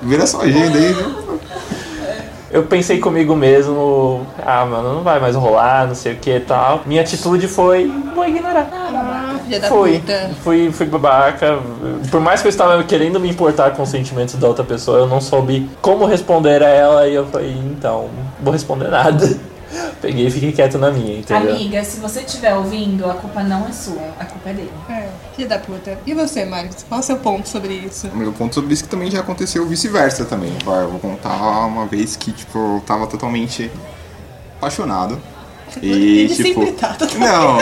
Vira 0.01 0.25
sua 0.25 0.44
agenda 0.44 0.77
aí, 0.77 0.94
viu? 0.94 1.26
Eu 2.49 2.63
pensei 2.63 2.99
comigo 2.99 3.35
mesmo, 3.35 4.25
ah, 4.45 4.65
mano, 4.65 4.95
não 4.95 5.03
vai 5.03 5.19
mais 5.19 5.35
rolar, 5.35 5.87
não 5.87 5.95
sei 5.95 6.13
o 6.13 6.15
que 6.15 6.31
e 6.31 6.39
tal. 6.39 6.81
Minha 6.85 7.01
atitude 7.01 7.47
foi, 7.47 7.91
vou 8.15 8.25
ignorar. 8.25 8.67
Ah, 8.71 9.39
filha 9.43 9.59
da 9.59 9.67
Fui, 9.67 9.99
puta. 9.99 10.31
fui, 10.43 10.71
fui 10.71 10.85
babaca. 10.85 11.59
Por 12.09 12.21
mais 12.21 12.41
que 12.41 12.47
eu 12.47 12.49
estava 12.49 12.81
querendo 12.83 13.19
me 13.19 13.29
importar 13.29 13.71
com 13.71 13.83
os 13.83 13.89
sentimentos 13.89 14.35
da 14.35 14.47
outra 14.47 14.63
pessoa, 14.63 14.99
eu 14.99 15.07
não 15.07 15.19
soube 15.19 15.69
como 15.81 16.05
responder 16.05 16.63
a 16.63 16.69
ela 16.69 17.07
e 17.07 17.15
eu 17.15 17.25
falei, 17.27 17.51
então, 17.51 18.09
vou 18.41 18.53
responder 18.53 18.89
nada. 18.89 19.37
Peguei 20.01 20.27
e 20.27 20.31
fiquei 20.31 20.51
quieto 20.51 20.77
na 20.77 20.91
minha, 20.91 21.19
entendeu? 21.19 21.55
Amiga, 21.55 21.83
se 21.83 21.99
você 21.99 22.21
estiver 22.21 22.55
ouvindo, 22.55 23.09
a 23.09 23.15
culpa 23.15 23.41
não 23.43 23.67
é 23.67 23.71
sua, 23.71 24.13
a 24.19 24.25
culpa 24.25 24.49
é 24.49 24.53
dele. 24.53 24.71
É, 24.89 25.09
filha 25.35 25.47
da 25.47 25.59
puta. 25.59 25.97
E 26.05 26.13
você, 26.13 26.45
Marcos? 26.45 26.83
Qual 26.83 26.99
é 26.99 27.03
o 27.03 27.05
seu 27.05 27.17
ponto 27.17 27.49
sobre 27.49 27.73
isso? 27.73 28.07
O 28.07 28.17
meu 28.17 28.31
ponto 28.31 28.53
sobre 28.53 28.73
isso 28.73 28.83
é 28.83 28.85
que 28.85 28.91
também 28.91 29.09
já 29.09 29.21
aconteceu 29.21 29.65
vice-versa 29.65 30.25
também. 30.25 30.53
Vai, 30.63 30.83
Eu 30.83 30.89
vou 30.89 30.99
contar 30.99 31.65
uma 31.65 31.85
vez 31.87 32.15
que, 32.15 32.31
tipo, 32.31 32.57
eu 32.57 32.83
tava 32.85 33.07
totalmente 33.07 33.71
apaixonado. 34.57 35.19
E, 35.81 35.89
Ele 35.91 36.29
tipo. 36.36 36.59
sempre 36.62 36.71
tá, 36.74 36.89
totalmente. 36.93 37.29
Não, 37.29 37.59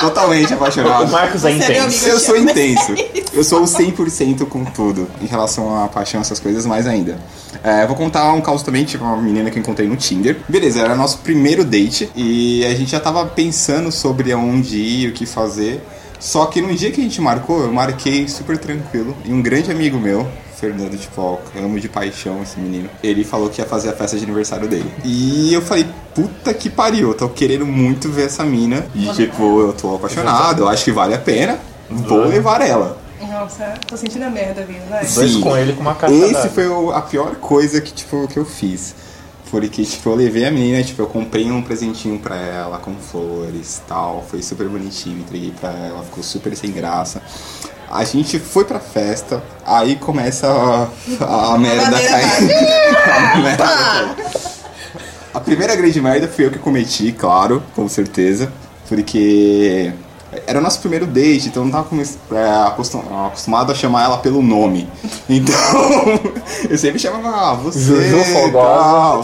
totalmente 0.00 0.52
O 0.52 0.56
apaixonado. 0.56 1.10
Marcos 1.10 1.44
é 1.44 1.50
é 1.50 1.56
intenso. 1.56 1.80
amigo. 1.80 2.06
Eu 2.06 2.18
sou 2.20 2.36
intenso. 2.36 2.94
Eu 3.32 3.44
sou 3.44 3.60
o 3.60 3.64
100% 3.64 4.46
com 4.46 4.64
tudo. 4.64 5.06
Em 5.22 5.26
relação 5.26 5.82
à 5.84 5.86
paixão, 5.88 6.20
essas 6.20 6.40
coisas, 6.40 6.64
mais 6.66 6.86
ainda. 6.86 7.18
É, 7.62 7.86
vou 7.86 7.94
contar 7.94 8.32
um 8.32 8.40
caso 8.40 8.64
também, 8.64 8.84
tipo, 8.84 9.04
uma 9.04 9.16
menina 9.20 9.50
que 9.50 9.58
eu 9.58 9.60
encontrei 9.60 9.86
no 9.86 9.96
Tinder. 9.96 10.38
Beleza, 10.48 10.80
era 10.80 10.94
nosso 10.96 11.18
primeiro 11.18 11.64
date. 11.64 12.10
E 12.16 12.64
a 12.64 12.74
gente 12.74 12.90
já 12.90 13.00
tava 13.00 13.24
pensando 13.26 13.92
sobre 13.92 14.32
aonde 14.32 14.78
ir, 14.78 15.08
o 15.10 15.12
que 15.12 15.26
fazer. 15.26 15.80
Só 16.18 16.46
que 16.46 16.60
no 16.60 16.74
dia 16.74 16.90
que 16.90 17.00
a 17.00 17.04
gente 17.04 17.20
marcou, 17.20 17.60
eu 17.60 17.72
marquei 17.72 18.26
super 18.26 18.58
tranquilo. 18.58 19.16
E 19.24 19.32
um 19.32 19.40
grande 19.40 19.70
amigo 19.70 19.98
meu, 19.98 20.26
Fernando, 20.58 20.98
tipo, 20.98 21.20
ó, 21.20 21.38
eu 21.54 21.64
amo 21.64 21.78
de 21.78 21.88
paixão 21.88 22.42
esse 22.42 22.58
menino. 22.58 22.88
Ele 23.02 23.22
falou 23.22 23.48
que 23.48 23.60
ia 23.60 23.66
fazer 23.66 23.90
a 23.90 23.92
festa 23.92 24.16
de 24.16 24.24
aniversário 24.24 24.66
dele. 24.66 24.90
E 25.04 25.52
eu 25.54 25.62
falei, 25.62 25.86
puta 26.22 26.52
que 26.52 26.68
pariu, 26.68 27.08
eu 27.10 27.14
tô 27.14 27.28
querendo 27.28 27.64
muito 27.64 28.08
ver 28.10 28.26
essa 28.26 28.44
mina. 28.44 28.84
E 28.94 29.06
tipo, 29.14 29.60
eu 29.60 29.72
tô 29.72 29.94
apaixonado, 29.94 30.62
eu 30.62 30.68
acho 30.68 30.84
que 30.84 30.90
vale 30.92 31.14
a 31.14 31.18
pena. 31.18 31.58
Vou 31.88 32.24
levar 32.26 32.60
ela. 32.60 32.98
Nossa, 33.20 33.74
tô 33.86 33.96
sentindo 33.96 34.24
a 34.24 34.30
merda 34.30 34.64
vindo, 34.64 34.88
vai. 34.88 35.04
Dois 35.06 35.32
Sim. 35.32 35.40
com 35.40 35.56
ele 35.56 35.72
com 35.74 35.80
uma 35.80 35.94
caixa 35.94 36.14
Esse 36.14 36.48
foi 36.48 36.68
o- 36.68 36.90
a 36.92 37.02
pior 37.02 37.36
coisa 37.36 37.80
que, 37.80 37.92
tipo, 37.92 38.26
que 38.28 38.36
eu 38.38 38.44
fiz. 38.44 38.94
Porque, 39.50 39.82
tipo, 39.84 40.10
eu 40.10 40.14
levei 40.14 40.44
a 40.44 40.50
menina, 40.50 40.82
tipo, 40.84 41.00
eu 41.02 41.06
comprei 41.06 41.50
um 41.50 41.62
presentinho 41.62 42.18
pra 42.18 42.36
ela 42.36 42.78
com 42.78 42.94
flores 42.96 43.80
tal. 43.88 44.24
Foi 44.28 44.42
super 44.42 44.68
bonitinho, 44.68 45.20
entreguei 45.20 45.52
pra 45.58 45.70
ela, 45.70 46.02
ficou 46.04 46.22
super 46.22 46.54
sem 46.56 46.70
graça. 46.70 47.22
A 47.90 48.04
gente 48.04 48.38
foi 48.38 48.64
pra 48.64 48.78
festa, 48.78 49.42
aí 49.64 49.96
começa 49.96 50.46
a, 51.20 51.54
a 51.54 51.58
merda 51.58 51.90
madeira 51.90 52.10
cair. 52.10 52.50
a 53.34 53.36
merda 53.38 53.64
cair. 53.66 54.38
A 55.32 55.40
primeira 55.40 55.76
grande 55.76 56.00
merda 56.00 56.26
foi 56.28 56.46
eu 56.46 56.50
que 56.50 56.58
cometi, 56.58 57.12
claro, 57.12 57.62
com 57.74 57.88
certeza. 57.88 58.50
Porque 58.88 59.92
era 60.46 60.58
o 60.58 60.62
nosso 60.62 60.80
primeiro 60.80 61.06
date, 61.06 61.48
então 61.48 61.62
eu 61.62 61.68
não 61.68 61.72
tava 61.72 61.88
é, 62.32 62.66
acostum- 62.66 63.26
acostumado 63.26 63.72
a 63.72 63.74
chamar 63.74 64.04
ela 64.04 64.18
pelo 64.18 64.42
nome. 64.42 64.88
Então, 65.28 65.54
eu 66.70 66.78
sempre 66.78 66.98
chamava 66.98 67.28
ah, 67.28 67.54
você. 67.54 67.92
Tal. 68.50 69.22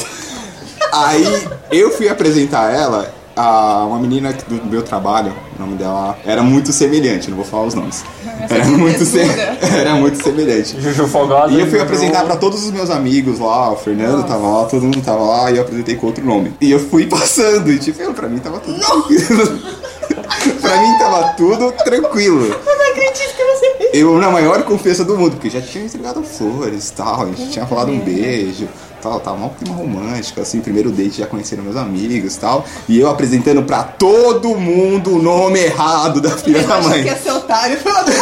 Aí 0.93 1.25
eu 1.73 1.91
fui 1.91 2.09
apresentar 2.09 2.71
ela 2.71 3.13
a 3.35 3.85
uma 3.87 3.99
menina 3.99 4.33
do 4.47 4.67
meu 4.67 4.83
trabalho, 4.83 5.33
o 5.57 5.61
nome 5.63 5.77
dela 5.77 6.17
era 6.25 6.43
muito 6.43 6.73
semelhante, 6.73 7.29
não 7.31 7.37
vou 7.37 7.45
falar 7.47 7.65
os 7.67 7.75
nomes. 7.75 8.05
Era 8.49 8.65
muito, 8.67 9.05
se- 9.05 9.19
era 9.79 9.95
muito 9.95 10.23
semelhante. 10.23 10.81
Juju 10.81 11.07
Fogosa. 11.09 11.53
E 11.53 11.61
eu 11.61 11.67
fui 11.67 11.81
apresentar 11.81 12.25
pra 12.25 12.37
todos 12.37 12.65
os 12.65 12.71
meus 12.71 12.91
amigos 12.91 13.39
lá, 13.39 13.73
o 13.73 13.77
Fernando 13.77 14.27
tava 14.27 14.47
lá, 14.47 14.65
todo 14.67 14.83
mundo 14.83 15.01
tava 15.03 15.23
lá, 15.23 15.51
e 15.51 15.57
eu 15.57 15.63
apresentei 15.63 15.95
com 15.97 16.07
outro 16.07 16.25
nome. 16.25 16.53
E 16.61 16.71
eu 16.71 16.79
fui 16.81 17.07
passando, 17.09 17.71
e 17.71 17.79
tipo, 17.79 18.01
eu, 18.03 18.13
pra 18.13 18.29
mim 18.29 18.39
tava 18.39 18.59
tudo 18.61 18.79
tranquilo. 18.81 19.59
pra 20.61 20.81
mim 20.83 20.99
tava 20.99 21.29
tudo 21.37 21.73
tranquilo. 21.85 22.45
Eu 22.47 22.77
não 22.79 22.91
acredito 22.91 23.37
que 23.37 23.45
você 23.45 23.75
fez. 23.79 23.91
Eu 23.95 24.19
na 24.19 24.31
maior 24.31 24.63
confiança 24.65 25.05
do 25.05 25.17
mundo, 25.17 25.33
porque 25.33 25.51
já 25.51 25.61
tinha 25.61 25.85
entregado 25.85 26.23
flores 26.23 26.89
e 26.89 26.93
tal, 26.95 27.23
a 27.23 27.27
gente 27.27 27.51
tinha 27.51 27.67
falado 27.67 27.91
um 27.91 28.01
beijo, 28.01 28.69
tal, 29.05 29.21
tava 29.21 29.37
uma 29.37 29.51
clima 29.51 29.77
romântico, 29.77 30.41
assim, 30.41 30.61
primeiro 30.61 30.91
date 30.91 31.19
já 31.19 31.27
conheceram 31.27 31.63
meus 31.63 31.77
amigos 31.77 32.37
e 32.37 32.41
tal. 32.41 32.65
E 32.89 32.99
eu 32.99 33.09
apresentando 33.11 33.63
pra 33.63 33.85
todo 33.85 34.57
mundo 34.57 35.17
o 35.17 35.23
nome 35.23 35.61
errado 35.61 36.21
da 36.21 36.31
filha 36.31 36.59
Eu 36.59 36.67
da 36.67 36.81
mãe. 36.81 37.03
que 37.03 37.09
ia 37.09 37.17
ser 37.17 37.33
otário. 37.33 37.79
Foi 37.79 37.93
otário. 37.93 38.15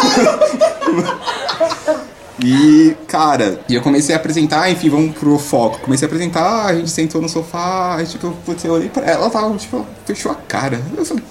E, 2.44 2.96
cara, 3.06 3.60
e 3.68 3.74
eu 3.74 3.82
comecei 3.82 4.12
a 4.14 4.18
apresentar, 4.18 4.68
enfim, 4.68 4.88
vamos 4.90 5.16
pro 5.16 5.38
foco. 5.38 5.78
Comecei 5.78 6.06
a 6.06 6.08
apresentar, 6.08 6.66
a 6.66 6.74
gente 6.74 6.90
sentou 6.90 7.22
no 7.22 7.28
sofá, 7.28 7.94
aí, 7.96 8.06
tipo, 8.06 8.32
putz, 8.44 8.64
eu 8.64 8.72
olhei 8.72 8.88
pra 8.88 9.04
ela, 9.04 9.20
ela 9.22 9.30
tava, 9.30 9.56
tipo, 9.56 9.86
fechou 10.04 10.32
a 10.32 10.34
cara. 10.34 10.82
Eu 10.96 11.04
falei, 11.04 11.22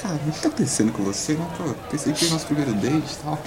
cara, 0.00 0.14
o 0.14 0.30
que 0.30 0.40
tá 0.40 0.48
acontecendo 0.48 0.90
com 0.92 1.02
você? 1.02 1.34
Né? 1.34 1.44
Pô, 1.58 1.64
pensei 1.90 2.14
que 2.14 2.20
foi 2.20 2.30
nosso 2.30 2.46
primeiro 2.46 2.72
date 2.72 3.12
e 3.12 3.16
tal. 3.22 3.38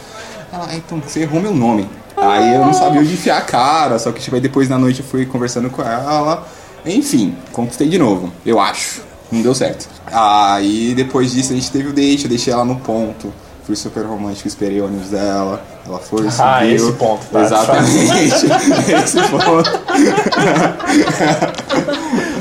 Ela, 0.52 0.68
ah, 0.70 0.76
então, 0.76 1.00
você 1.00 1.22
errou 1.22 1.42
meu 1.42 1.54
nome. 1.54 1.88
Aí 2.18 2.54
eu 2.54 2.66
não 2.66 2.74
sabia 2.74 3.00
onde 3.00 3.14
enfiar 3.14 3.38
a 3.38 3.42
cara, 3.42 3.98
só 3.98 4.12
que, 4.12 4.22
tipo, 4.22 4.36
aí 4.36 4.42
depois 4.42 4.68
na 4.68 4.78
noite 4.78 5.00
eu 5.00 5.06
fui 5.06 5.26
conversando 5.26 5.70
com 5.70 5.82
ela. 5.82 6.46
Enfim, 6.86 7.36
conquistei 7.52 7.88
de 7.88 7.98
novo, 7.98 8.32
eu 8.46 8.60
acho. 8.60 9.02
Não 9.32 9.42
deu 9.42 9.56
certo. 9.56 9.88
Aí 10.08 10.94
depois 10.94 11.32
disso 11.32 11.54
a 11.54 11.56
gente 11.56 11.72
teve 11.72 11.88
o 11.88 11.94
date, 11.94 12.26
eu 12.26 12.30
deixei 12.30 12.52
ela 12.52 12.66
no 12.66 12.76
ponto. 12.76 13.34
Fui 13.64 13.76
super 13.76 14.06
romântico, 14.06 14.48
esperei 14.48 14.82
o 14.82 14.86
ônibus 14.86 15.10
dela. 15.10 15.64
Ela 15.88 16.00
foi, 16.00 16.30
subiu. 16.30 16.46
Ah, 16.46 16.66
esse 16.66 16.92
ponto, 16.94 17.26
tá? 17.28 17.42
Exatamente. 17.42 18.46
esse 19.04 19.22
ponto. 19.30 19.72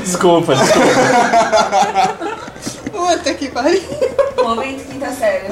Desculpa, 0.03 0.55
desculpa. 0.55 0.87
Puta 2.91 3.33
que 3.35 3.47
pariu. 3.49 3.81
Momento 4.43 4.83
quinta 4.85 5.11
série. 5.11 5.47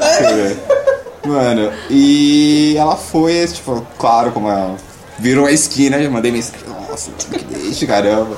Mano, 1.29 1.71
e 1.89 2.75
ela 2.77 2.95
foi, 2.95 3.47
tipo, 3.47 3.85
claro, 3.97 4.31
como 4.31 4.49
ela 4.49 4.75
virou 5.19 5.45
a 5.45 5.51
esquina, 5.51 6.01
já 6.01 6.09
mandei 6.09 6.31
mensagem, 6.31 6.67
nossa, 6.89 7.11
que 7.11 7.43
deixa, 7.45 7.85
caramba. 7.87 8.35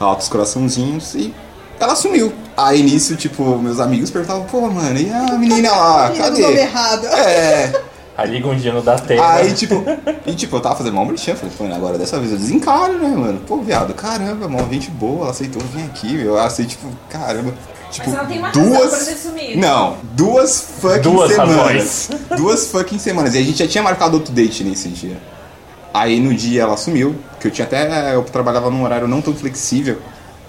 Altos 0.00 0.28
coraçãozinhos 0.28 1.14
e 1.14 1.32
ela 1.78 1.94
sumiu. 1.94 2.32
Aí 2.56 2.82
nisso, 2.82 3.14
tipo, 3.16 3.56
meus 3.58 3.78
amigos 3.78 4.10
perguntavam, 4.10 4.44
pô, 4.44 4.62
mano, 4.68 4.98
e 4.98 5.10
a 5.10 5.38
menina 5.38 5.70
lá, 5.70 6.10
o 6.10 6.16
nome 6.16 6.18
cadê? 6.18 6.58
errado. 6.58 7.06
É, 7.06 7.72
Aí 8.16 8.30
liga 8.30 8.48
um 8.48 8.54
dia 8.54 8.72
no 8.72 8.80
Datena. 8.80 9.26
aí 9.28 9.52
tipo, 9.52 9.82
e 10.24 10.34
tipo, 10.34 10.56
eu 10.56 10.60
tava 10.60 10.76
fazendo 10.76 10.94
mal 10.94 11.04
merchan, 11.04 11.34
falei, 11.34 11.52
pô, 11.56 11.64
agora 11.64 11.98
dessa 11.98 12.18
vez 12.18 12.30
eu 12.32 12.38
desencaro, 12.38 12.92
né, 12.98 13.08
mano? 13.08 13.40
Pô, 13.46 13.56
viado, 13.58 13.92
caramba, 13.94 14.48
mó 14.48 14.58
gente 14.70 14.90
boa, 14.90 15.22
ela 15.22 15.30
aceitou 15.30 15.60
vir 15.72 15.84
aqui, 15.84 16.12
meu, 16.14 16.26
eu 16.34 16.38
aceitei, 16.38 16.76
tipo, 16.76 16.88
caramba. 17.08 17.54
Tipo, 17.94 18.10
Mas 18.10 18.18
ela 18.18 18.26
tem 18.28 18.38
uma 18.38 18.48
razão 18.48 18.64
duas. 18.70 18.90
pra 18.90 18.98
ter 19.04 19.16
sumido. 19.16 19.60
Não, 19.60 19.96
duas 20.14 20.60
fucking 20.80 21.00
Duas 21.00 21.30
semanas. 21.30 21.56
razões. 21.56 22.10
Duas 22.36 22.66
fucking 22.66 22.98
semanas. 22.98 23.34
E 23.34 23.38
a 23.38 23.42
gente 23.42 23.58
já 23.58 23.68
tinha 23.68 23.84
marcado 23.84 24.16
outro 24.16 24.32
date 24.32 24.64
nesse 24.64 24.88
dia. 24.88 25.16
Aí 25.92 26.18
no 26.18 26.34
dia 26.34 26.62
ela 26.62 26.76
sumiu, 26.76 27.14
que 27.38 27.46
eu 27.46 27.52
tinha 27.52 27.64
até. 27.66 28.14
Eu 28.14 28.24
trabalhava 28.24 28.68
num 28.68 28.82
horário 28.82 29.06
não 29.06 29.20
tão 29.22 29.32
flexível. 29.32 29.98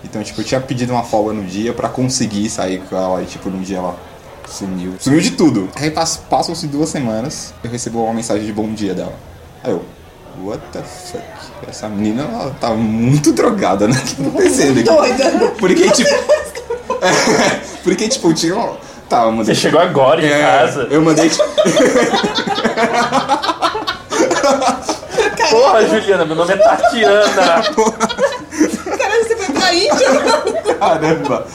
Então, 0.04 0.24
tipo, 0.24 0.42
eu 0.42 0.46
tinha 0.46 0.60
pedido 0.60 0.92
uma 0.92 1.04
folga 1.04 1.34
no 1.34 1.44
dia 1.44 1.72
pra 1.74 1.88
conseguir 1.88 2.50
sair 2.50 2.80
com 2.90 2.96
ela. 2.98 3.22
E, 3.22 3.25
tipo, 3.25 3.48
no 3.50 3.60
dia 3.64 3.78
ela 3.78 3.96
sumiu. 4.50 4.94
Sumiu 5.00 5.22
de 5.22 5.32
tudo. 5.32 5.70
Aí 5.75 5.92
pass- 5.92 6.20
passam-se 6.30 6.66
duas 6.66 6.90
semanas, 6.90 7.54
eu 7.64 7.70
recebo 7.70 8.04
uma 8.04 8.14
mensagem 8.14 8.44
de 8.46 8.52
bom 8.54 8.74
dia 8.74 8.94
dela. 8.96 9.14
Aí 9.64 9.72
eu. 9.72 9.84
What 10.44 10.62
the 10.74 10.82
fuck? 10.82 11.24
Essa 11.68 11.88
menina, 11.88 12.24
ela 12.24 12.56
tá 12.60 12.72
muito 12.72 13.32
drogada, 13.32 13.88
né? 13.88 13.96
O 14.04 14.04
que 14.06 14.16
tá 14.16 14.28
acontecendo 14.30 14.80
aqui? 14.80 14.84
Doida. 14.84 15.54
Porque, 15.60 15.90
tipo. 15.92 16.10
porque, 17.84 18.08
tipo, 18.08 18.34
tinha. 18.34 18.56
um- 18.56 18.76
Tá, 19.08 19.22
eu 19.26 19.32
mandei. 19.32 19.54
Você 19.54 19.62
chegou 19.62 19.80
agora 19.80 20.20
em 20.20 20.26
É, 20.28 20.42
casa. 20.42 20.88
Eu 20.90 21.00
mandei. 21.02 21.30
tipo, 21.30 21.44
Porra, 25.50 25.86
Juliana, 25.88 26.26
meu 26.26 26.36
nome 26.36 26.54
é 26.54 26.58
Tatiana. 26.58 27.24
Caralho, 28.98 29.24
você 29.24 29.36
foi 29.36 29.54
pra 29.54 29.74
Índia? 29.74 30.76
Caramba! 30.80 31.48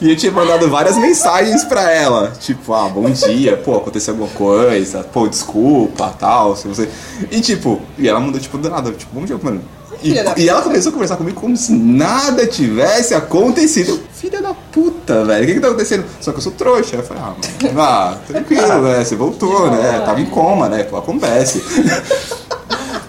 E 0.00 0.10
eu 0.10 0.16
tinha 0.16 0.32
mandado 0.32 0.68
várias 0.70 0.96
mensagens 0.96 1.64
pra 1.64 1.90
ela. 1.90 2.32
Tipo, 2.40 2.72
ah, 2.72 2.88
bom 2.88 3.10
dia, 3.10 3.56
pô, 3.58 3.76
aconteceu 3.76 4.14
alguma 4.14 4.30
coisa, 4.30 5.04
pô, 5.04 5.28
desculpa, 5.28 6.14
tal, 6.18 6.56
se 6.56 6.66
você. 6.66 6.88
E 7.30 7.40
tipo, 7.40 7.80
e 7.98 8.08
ela 8.08 8.18
mandou, 8.20 8.40
tipo, 8.40 8.56
do 8.56 8.70
nada, 8.70 8.90
tipo, 8.92 9.12
bom 9.18 9.26
dia, 9.26 9.38
mano. 9.42 9.62
E, 10.02 10.42
e 10.42 10.48
ela 10.48 10.62
começou 10.62 10.90
a 10.90 10.92
conversar 10.92 11.16
comigo 11.16 11.40
como 11.40 11.56
se 11.56 11.72
nada 11.72 12.46
tivesse 12.46 13.14
acontecido. 13.14 13.90
Eu, 13.90 14.10
Filha 14.20 14.42
da 14.42 14.52
puta, 14.52 15.24
velho, 15.24 15.44
o 15.44 15.46
que 15.46 15.54
que 15.54 15.60
tá 15.60 15.68
acontecendo? 15.68 16.04
Só 16.20 16.30
que 16.30 16.36
eu 16.36 16.42
sou 16.42 16.52
trouxa. 16.52 16.96
Eu 16.96 17.02
falei, 17.02 17.22
ah, 17.22 17.34
mano, 17.66 17.80
ah, 17.80 18.18
tranquilo, 18.26 18.82
né? 18.84 19.02
Você 19.02 19.16
voltou, 19.16 19.70
né? 19.70 20.02
Tava 20.04 20.20
em 20.20 20.26
coma, 20.26 20.68
né? 20.68 20.84
Pô, 20.84 20.98
acontece. 20.98 21.64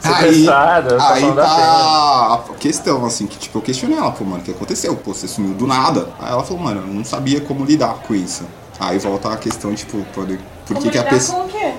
Sequestrada, 0.02 0.98
tá 0.98 1.14
aí 1.14 1.34
tá 1.34 2.34
a 2.34 2.54
questão, 2.56 3.06
assim, 3.06 3.28
que 3.28 3.38
tipo, 3.38 3.58
eu 3.58 3.62
questionei 3.62 3.98
ela, 3.98 4.12
pô, 4.12 4.24
mano, 4.24 4.42
o 4.42 4.44
que 4.44 4.52
aconteceu? 4.52 4.96
Pô, 4.96 5.14
você 5.14 5.28
sumiu 5.28 5.54
do 5.54 5.68
nada. 5.68 6.08
Aí 6.20 6.32
ela 6.32 6.44
falou, 6.44 6.64
mano, 6.64 6.82
eu 6.82 6.94
não 6.94 7.04
sabia 7.04 7.42
como 7.42 7.66
lidar 7.66 7.96
com 8.08 8.16
isso. 8.16 8.44
Aí 8.80 8.98
volta 8.98 9.32
a 9.32 9.38
questão, 9.38 9.76
tipo, 9.76 9.98
por, 10.14 10.26
por 10.66 10.78
que, 10.78 10.90
que 10.90 10.98
a 10.98 11.04
pessoa. 11.04 11.42
com 11.42 11.48
o 11.48 11.50
quê? 11.50 11.74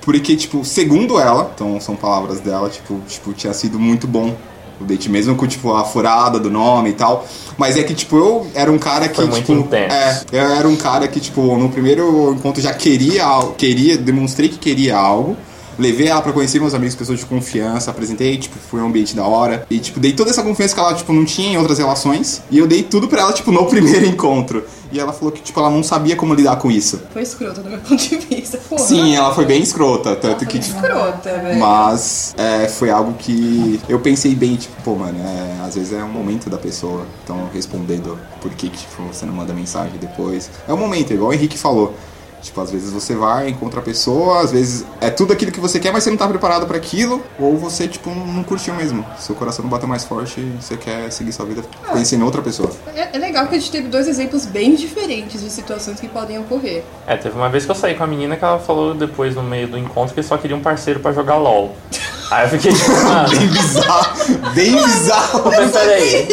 Porque, 0.00 0.34
tipo, 0.36 0.64
segundo 0.64 1.18
ela, 1.18 1.50
então 1.54 1.80
são 1.80 1.94
palavras 1.94 2.40
dela, 2.40 2.70
tipo, 2.70 3.00
tipo, 3.06 3.32
tinha 3.32 3.52
sido 3.52 3.78
muito 3.78 4.06
bom 4.06 4.34
o 4.80 4.84
date, 4.84 5.10
mesmo 5.10 5.36
com, 5.36 5.46
tipo, 5.46 5.74
a 5.74 5.84
furada 5.84 6.40
do 6.40 6.50
nome 6.50 6.90
e 6.90 6.92
tal. 6.94 7.26
Mas 7.58 7.76
é 7.76 7.82
que, 7.82 7.94
tipo, 7.94 8.16
eu 8.16 8.46
era 8.54 8.72
um 8.72 8.78
cara 8.78 9.08
que, 9.08 9.16
Foi 9.16 9.26
muito 9.26 9.44
tipo. 9.44 9.52
intenso. 9.52 9.94
É, 9.94 10.22
eu 10.32 10.40
era 10.40 10.66
um 10.66 10.76
cara 10.76 11.06
que, 11.06 11.20
tipo, 11.20 11.56
no 11.58 11.68
primeiro 11.68 12.32
encontro 12.32 12.62
já 12.62 12.72
queria, 12.72 13.24
queria, 13.58 13.98
demonstrei 13.98 14.48
que 14.48 14.58
queria 14.58 14.96
algo. 14.96 15.36
Levei 15.80 16.08
ela 16.08 16.20
pra 16.20 16.30
conhecer 16.30 16.60
meus 16.60 16.74
amigos, 16.74 16.94
pessoas 16.94 17.20
de 17.20 17.24
confiança, 17.24 17.90
apresentei, 17.90 18.36
tipo, 18.36 18.58
foi 18.58 18.80
um 18.82 18.86
ambiente 18.86 19.16
da 19.16 19.24
hora. 19.24 19.66
E, 19.70 19.78
tipo, 19.78 19.98
dei 19.98 20.12
toda 20.12 20.28
essa 20.28 20.42
confiança 20.42 20.74
que 20.74 20.80
ela, 20.80 20.92
tipo, 20.92 21.10
não 21.10 21.24
tinha 21.24 21.54
em 21.54 21.56
outras 21.56 21.78
relações. 21.78 22.42
E 22.50 22.58
eu 22.58 22.66
dei 22.66 22.82
tudo 22.82 23.08
pra 23.08 23.22
ela, 23.22 23.32
tipo, 23.32 23.50
no 23.50 23.64
primeiro 23.70 24.04
encontro. 24.04 24.62
E 24.92 25.00
ela 25.00 25.10
falou 25.12 25.32
que, 25.32 25.40
tipo, 25.40 25.58
ela 25.58 25.70
não 25.70 25.82
sabia 25.82 26.16
como 26.16 26.34
lidar 26.34 26.56
com 26.56 26.70
isso. 26.70 27.00
Foi 27.14 27.22
escroto 27.22 27.62
do 27.62 27.70
meu 27.70 27.78
ponto 27.78 27.96
de 27.96 28.16
vista. 28.18 28.58
Porra. 28.68 28.82
Sim, 28.82 29.14
ela 29.14 29.34
foi 29.34 29.46
bem 29.46 29.62
escrota, 29.62 30.14
tanto 30.16 30.44
que, 30.44 30.58
tipo, 30.58 30.76
Escrota, 30.76 31.38
velho. 31.38 31.58
mas 31.58 32.34
é, 32.36 32.68
foi 32.68 32.90
algo 32.90 33.14
que 33.14 33.80
eu 33.88 34.00
pensei 34.00 34.34
bem, 34.34 34.56
tipo, 34.56 34.74
pô, 34.82 34.96
mano, 34.96 35.18
é, 35.18 35.64
às 35.64 35.76
vezes 35.76 35.94
é 35.94 36.04
um 36.04 36.08
momento 36.12 36.50
da 36.50 36.58
pessoa. 36.58 37.06
Então, 37.24 37.48
respondendo 37.54 38.18
por 38.42 38.50
que, 38.50 38.68
que 38.68 38.78
tipo, 38.78 39.02
você 39.04 39.24
não 39.24 39.32
manda 39.32 39.54
mensagem 39.54 39.96
depois. 39.98 40.50
É 40.68 40.74
um 40.74 40.76
momento, 40.76 41.14
igual 41.14 41.30
o 41.30 41.32
Henrique 41.32 41.56
falou. 41.56 41.94
Tipo, 42.42 42.60
às 42.60 42.70
vezes 42.70 42.90
você 42.90 43.14
vai, 43.14 43.48
encontra 43.48 43.80
a 43.80 43.82
pessoa, 43.82 44.40
às 44.40 44.52
vezes 44.52 44.84
é 45.00 45.10
tudo 45.10 45.32
aquilo 45.32 45.52
que 45.52 45.60
você 45.60 45.78
quer, 45.78 45.92
mas 45.92 46.04
você 46.04 46.10
não 46.10 46.16
tá 46.16 46.26
preparado 46.26 46.66
pra 46.66 46.76
aquilo, 46.76 47.22
ou 47.38 47.56
você, 47.56 47.86
tipo, 47.86 48.10
não 48.10 48.42
curtiu 48.42 48.74
mesmo. 48.74 49.04
Seu 49.18 49.34
coração 49.34 49.62
não 49.62 49.70
bateu 49.70 49.88
mais 49.88 50.04
forte 50.04 50.40
e 50.40 50.56
você 50.60 50.76
quer 50.76 51.10
seguir 51.10 51.32
sua 51.32 51.46
vida 51.46 51.62
conhecendo 51.88 52.24
outra 52.24 52.42
pessoa. 52.42 52.70
É, 52.94 53.16
é 53.16 53.18
legal 53.18 53.46
que 53.46 53.56
a 53.56 53.58
gente 53.58 53.70
teve 53.70 53.88
dois 53.88 54.08
exemplos 54.08 54.46
bem 54.46 54.74
diferentes 54.74 55.40
de 55.40 55.50
situações 55.50 56.00
que 56.00 56.08
podem 56.08 56.38
ocorrer. 56.38 56.82
É, 57.06 57.16
teve 57.16 57.36
uma 57.36 57.48
vez 57.48 57.64
que 57.64 57.70
eu 57.70 57.74
saí 57.74 57.94
com 57.94 58.04
a 58.04 58.06
menina 58.06 58.36
que 58.36 58.44
ela 58.44 58.58
falou 58.58 58.94
depois, 58.94 59.34
no 59.34 59.42
meio 59.42 59.68
do 59.68 59.78
encontro, 59.78 60.14
que 60.14 60.22
só 60.22 60.36
queria 60.36 60.56
um 60.56 60.62
parceiro 60.62 61.00
pra 61.00 61.12
jogar 61.12 61.36
LOL. 61.36 61.74
Aí 62.30 62.44
eu 62.44 62.48
fiquei 62.50 62.72
tipo, 62.72 62.90
mano, 63.02 63.28
Bem 63.28 63.48
bizarro, 63.48 64.28
bem 64.54 64.76
bizarro, 64.84 65.42
mas 65.46 65.70
peraí. 65.72 66.28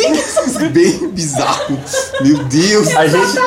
bem 0.71 1.09
bizarro. 1.09 1.79
Meu 2.21 2.37
Deus. 2.45 2.95
A 2.95 3.07
gente, 3.07 3.39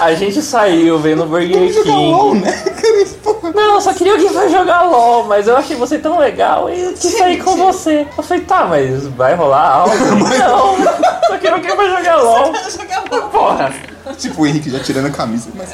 a 0.00 0.14
gente 0.14 0.40
saiu 0.42 0.98
vendo 0.98 1.26
Burger 1.26 1.70
Jogar 1.72 1.92
LOL, 1.96 2.32
King. 2.32 2.44
né? 2.44 2.64
Não, 3.54 3.74
eu 3.74 3.80
só 3.80 3.92
queria 3.92 4.12
alguém 4.14 4.32
pra 4.32 4.48
jogar 4.48 4.82
LOL, 4.82 5.24
mas 5.24 5.46
eu 5.48 5.56
achei 5.56 5.76
você 5.76 5.98
tão 5.98 6.18
legal 6.18 6.70
e 6.70 6.80
eu 6.82 6.92
quis 6.94 7.16
sair 7.16 7.42
com 7.42 7.56
você. 7.56 8.06
Eu 8.16 8.22
falei, 8.24 8.42
tá, 8.44 8.64
mas 8.64 9.06
vai 9.08 9.34
rolar 9.34 9.68
algo? 9.70 9.94
Não, 10.16 10.76
só 11.26 11.36
queria 11.36 11.52
alguém 11.54 11.76
pra 11.76 11.88
jogar 11.88 12.16
LOL. 12.16 12.52
Porra. 13.30 13.74
Tipo 14.18 14.42
o 14.42 14.46
Henrique 14.46 14.70
já 14.70 14.80
tirando 14.80 15.06
a 15.06 15.10
camisa. 15.10 15.50
Mas 15.54 15.68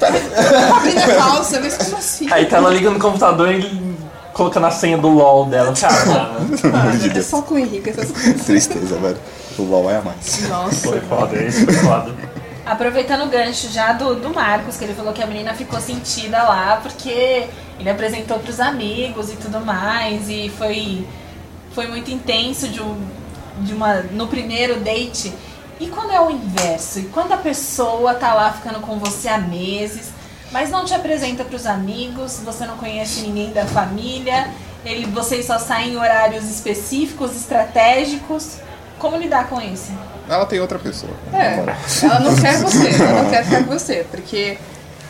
Abrindo 0.00 0.98
a 0.98 1.14
calça, 1.16 1.60
mas 1.60 1.76
como 1.76 1.96
assim? 1.96 2.28
Aí 2.30 2.46
tá 2.46 2.56
ela 2.58 2.70
ligando 2.70 2.94
no 2.94 3.00
computador 3.00 3.50
e 3.52 3.62
colocando 4.38 4.66
a 4.66 4.70
senha 4.70 4.96
do 4.96 5.08
LOL 5.08 5.46
dela. 5.46 5.74
Pelo 6.62 6.76
amor 6.76 6.96
de 6.96 7.10
É 7.10 7.12
Deus. 7.12 7.26
só 7.26 7.42
com 7.42 7.54
o 7.54 7.58
Henrique 7.58 7.90
essas 7.90 8.12
coisas. 8.12 8.44
Tristeza, 8.44 8.96
velho. 8.96 9.18
O 9.58 9.62
LOL 9.64 9.90
é 9.90 9.96
a 9.96 10.02
mais. 10.02 10.48
Nossa. 10.48 10.88
foi 10.88 11.00
foda 11.00 11.42
isso, 11.42 11.64
foi 11.64 11.74
foda. 11.74 12.14
Aproveitando 12.64 13.24
o 13.24 13.28
gancho 13.28 13.68
já 13.68 13.92
do, 13.94 14.14
do 14.14 14.32
Marcos, 14.32 14.76
que 14.76 14.84
ele 14.84 14.94
falou 14.94 15.12
que 15.12 15.22
a 15.22 15.26
menina 15.26 15.54
ficou 15.54 15.80
sentida 15.80 16.40
lá 16.44 16.78
porque 16.80 17.46
ele 17.80 17.90
apresentou 17.90 18.38
pros 18.38 18.60
amigos 18.60 19.28
e 19.30 19.36
tudo 19.36 19.58
mais, 19.64 20.28
e 20.28 20.52
foi, 20.56 21.04
foi 21.72 21.88
muito 21.88 22.10
intenso 22.10 22.68
de, 22.68 22.80
um, 22.80 22.96
de 23.58 23.74
uma, 23.74 24.02
no 24.12 24.28
primeiro 24.28 24.78
date. 24.80 25.32
E 25.80 25.88
quando 25.88 26.12
é 26.12 26.20
o 26.20 26.30
inverso? 26.30 27.00
E 27.00 27.04
quando 27.04 27.32
a 27.32 27.38
pessoa 27.38 28.14
tá 28.14 28.34
lá 28.34 28.52
ficando 28.52 28.80
com 28.80 28.98
você 28.98 29.28
há 29.28 29.38
meses, 29.38 30.10
mas 30.50 30.70
não 30.70 30.84
te 30.84 30.94
apresenta 30.94 31.44
pros 31.44 31.66
amigos, 31.66 32.40
você 32.44 32.66
não 32.66 32.76
conhece 32.76 33.20
ninguém 33.20 33.52
da 33.52 33.66
família, 33.66 34.48
ele, 34.84 35.06
vocês 35.06 35.46
só 35.46 35.58
saem 35.58 35.94
em 35.94 35.96
horários 35.96 36.44
específicos, 36.44 37.36
estratégicos. 37.36 38.58
Como 38.98 39.16
lidar 39.16 39.48
com 39.48 39.60
isso? 39.60 39.92
Ela 40.28 40.44
tem 40.46 40.60
outra 40.60 40.78
pessoa. 40.78 41.12
É, 41.32 41.64
ela 42.02 42.20
não 42.20 42.34
quer 42.34 42.58
você, 42.62 43.02
ela 43.02 43.22
não 43.22 43.30
quer 43.30 43.44
ficar 43.44 43.64
com 43.64 43.70
você, 43.70 44.06
porque 44.10 44.58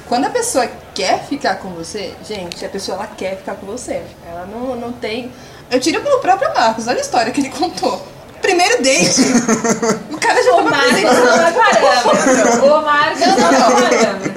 quando 0.08 0.26
a 0.26 0.30
pessoa 0.30 0.68
quer 0.94 1.24
ficar 1.24 1.56
com 1.56 1.70
você, 1.70 2.14
gente, 2.26 2.64
a 2.64 2.68
pessoa 2.68 2.96
ela 2.96 3.06
quer 3.06 3.36
ficar 3.36 3.54
com 3.54 3.66
você. 3.66 4.02
Ela 4.26 4.46
não, 4.46 4.74
não 4.76 4.92
tem. 4.92 5.30
Eu 5.70 5.80
tiro 5.80 6.00
pelo 6.02 6.20
próprio 6.20 6.52
Marcos, 6.54 6.86
olha 6.86 6.98
a 6.98 7.00
história 7.00 7.32
que 7.32 7.40
ele 7.40 7.50
contou. 7.50 8.06
Primeiro 8.40 8.82
date, 8.82 9.20
o 10.10 10.16
cara 10.18 10.42
já 10.42 10.52
O 10.52 10.56
tava 10.56 10.70
Marcos 10.70 11.02
não 11.02 11.46
é 11.46 11.52
parâmetro. 11.52 12.66
O 12.66 12.82
Marcos 12.82 13.20
Não, 13.20 13.36
não 13.36 14.20
não, 14.20 14.27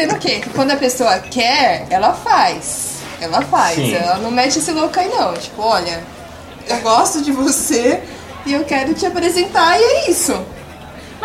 dizendo 0.00 0.16
o 0.16 0.18
quê? 0.18 0.40
Que 0.40 0.50
quando 0.50 0.70
a 0.70 0.76
pessoa 0.76 1.18
quer, 1.18 1.86
ela 1.90 2.14
faz. 2.14 3.00
Ela 3.20 3.42
faz. 3.42 3.76
Sim. 3.76 3.94
Ela 3.94 4.16
não 4.16 4.30
mete 4.30 4.58
esse 4.58 4.70
louco 4.72 4.98
aí, 4.98 5.08
não. 5.08 5.34
Tipo, 5.34 5.62
olha, 5.62 6.02
eu 6.66 6.78
gosto 6.78 7.22
de 7.22 7.32
você 7.32 8.02
e 8.46 8.52
eu 8.52 8.64
quero 8.64 8.94
te 8.94 9.04
apresentar 9.04 9.78
e 9.78 9.82
é 9.82 10.10
isso. 10.10 10.40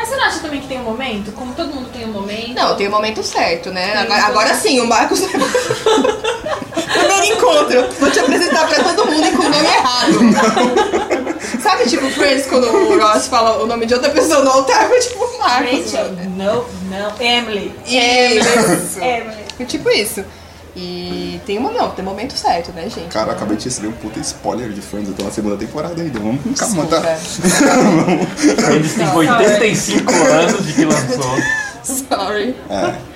Mas 0.05 0.09
você 0.09 0.15
não 0.17 0.25
acha 0.25 0.39
também 0.39 0.61
que 0.61 0.67
tem 0.67 0.79
um 0.79 0.83
momento? 0.83 1.31
Como 1.31 1.53
todo 1.55 1.73
mundo 1.73 1.89
tem 1.91 2.05
um 2.05 2.11
momento. 2.11 2.53
Não, 2.53 2.75
tem 2.75 2.87
o 2.87 2.91
momento 2.91 3.23
certo, 3.23 3.71
né? 3.71 3.87
Tem 3.91 4.01
Agora, 4.01 4.21
todo- 4.21 4.29
agora 4.31 4.53
sim, 4.53 4.79
o 4.79 4.85
Marcos. 4.85 5.21
Primeiro 5.25 7.25
encontro, 7.25 7.87
vou 7.99 8.11
te 8.11 8.19
apresentar 8.19 8.67
pra 8.67 8.83
todo 8.83 9.07
mundo 9.11 9.25
e 9.27 9.31
com 9.31 9.41
o 9.43 9.49
nome 9.49 9.65
errado. 9.65 10.13
Sabe, 11.61 11.89
tipo, 11.89 12.07
Friends, 12.11 12.45
quando 12.45 12.67
o 12.67 12.99
Ross 12.99 13.25
fala 13.27 13.63
o 13.63 13.65
nome 13.65 13.87
de 13.87 13.95
outra 13.95 14.11
pessoa 14.11 14.43
no 14.43 14.51
altar, 14.51 14.87
foi 14.87 14.99
tipo 14.99 15.25
Marcos. 15.39 15.91
Rachel. 15.91 16.11
Não, 16.35 16.65
não. 16.89 17.11
Emily. 17.19 17.73
Emily. 17.87 18.41
Foi 19.57 19.65
tipo 19.65 19.89
isso. 19.89 20.23
E 20.75 21.39
tem 21.45 21.57
um 21.57 21.71
não, 21.71 21.89
tem 21.91 22.03
um 22.03 22.07
momento 22.09 22.33
certo, 22.33 22.71
né, 22.73 22.89
gente? 22.89 23.07
Cara, 23.07 23.29
eu 23.29 23.35
acabei 23.35 23.55
de 23.55 23.63
receber 23.65 23.87
um 23.87 23.93
puta 23.93 24.19
spoiler 24.19 24.69
de 24.69 24.81
fãs. 24.81 25.07
Eu 25.07 25.13
tô 25.13 25.23
na 25.23 25.31
segunda 25.31 25.55
temporada 25.55 26.01
ainda. 26.01 26.19
Vamos 26.19 26.41
com 26.43 26.53
calma, 26.53 26.83
Desculpa. 26.83 27.01
tá? 27.01 28.71
Eles 28.73 28.93
têm 28.93 29.09
85 29.09 30.13
anos 30.13 30.65
de 30.65 30.73
que 30.73 30.85
lançou. 30.85 31.35
Sorry. 31.83 32.55
É. 32.69 33.15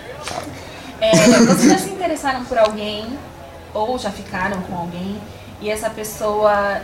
É, 1.02 1.16
vocês 1.46 1.72
já 1.72 1.78
se 1.78 1.90
interessaram 1.90 2.46
por 2.46 2.58
alguém 2.58 3.06
ou 3.74 3.98
já 3.98 4.12
ficaram 4.12 4.62
com 4.62 4.76
alguém 4.76 5.20
e 5.62 5.70
essa 5.70 5.90
pessoa 5.90 6.82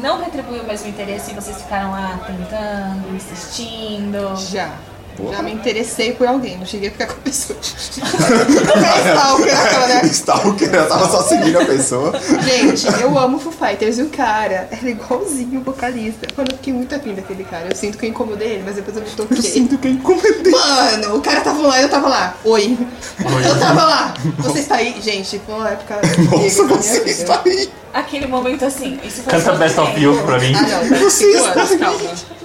não 0.00 0.20
retribuiu 0.20 0.62
o 0.62 0.66
mesmo 0.66 0.88
interesse 0.88 1.30
e 1.30 1.34
vocês 1.34 1.60
ficaram 1.62 1.90
lá 1.92 2.20
tentando, 2.26 3.14
insistindo? 3.14 4.36
Já. 4.36 4.72
Porra. 5.18 5.36
Já 5.36 5.42
me 5.42 5.52
interessei 5.52 6.12
por 6.12 6.28
alguém, 6.28 6.56
não 6.56 6.64
cheguei 6.64 6.90
a 6.90 6.92
ficar 6.92 7.06
com 7.08 7.14
a 7.14 7.16
pessoa. 7.16 7.58
é 7.58 9.10
stalker, 9.10 9.60
aquela, 9.60 9.86
né? 9.88 10.00
Stalker, 10.06 10.74
eu 10.74 10.88
tava 10.88 11.10
só 11.10 11.22
seguindo 11.22 11.60
a 11.60 11.64
pessoa. 11.64 12.12
Gente, 12.44 12.86
eu 13.02 13.18
amo 13.18 13.38
Foo 13.40 13.52
Fighters 13.52 13.98
e 13.98 14.02
o 14.02 14.10
cara 14.10 14.68
era 14.70 14.88
igualzinho 14.88 15.60
o 15.60 15.64
vocalista. 15.64 16.26
Mano, 16.36 16.50
eu 16.52 16.56
fiquei 16.56 16.72
muito 16.72 16.94
afim 16.94 17.14
daquele 17.14 17.42
cara. 17.42 17.66
Eu 17.68 17.74
sinto 17.74 17.98
que 17.98 18.06
eu 18.06 18.10
incomodei 18.10 18.48
ele, 18.52 18.62
mas 18.64 18.76
depois 18.76 18.96
eu 18.96 19.02
me 19.02 19.08
Eu 19.08 19.16
toquei. 19.16 19.42
sinto 19.42 19.76
que 19.76 19.88
eu 19.88 19.92
incomodei. 19.92 20.52
Mano, 20.52 21.16
o 21.16 21.20
cara 21.20 21.40
tava 21.40 21.66
lá 21.66 21.80
e 21.80 21.82
eu 21.82 21.88
tava 21.88 22.08
lá. 22.08 22.34
Oi. 22.44 22.78
Eu 23.44 23.58
tava 23.58 23.84
lá. 23.84 24.14
Você 24.38 24.60
está 24.60 24.76
aí? 24.76 24.94
Gente, 25.02 25.40
foi 25.44 25.54
uma 25.54 25.68
época. 25.68 26.00
Nossa, 26.30 26.64
você 26.64 26.98
vida. 27.00 27.10
está 27.10 27.42
aí. 27.44 27.68
Aquele 27.92 28.26
momento 28.28 28.64
assim, 28.64 28.98
isso 29.02 29.22
foi 29.22 29.32
Canta 29.32 29.52
Best 29.54 29.78
of. 29.80 30.00
You 30.00 30.16
pra 30.24 30.38
mim. 30.38 30.52
Ah, 30.54 30.62
não, 30.62 30.88
tá 30.90 30.96
Você 31.04 31.10
cinco 31.24 31.36
está 31.38 31.52
anos, 31.60 31.72
aí. 31.72 31.78
calma. 31.78 31.98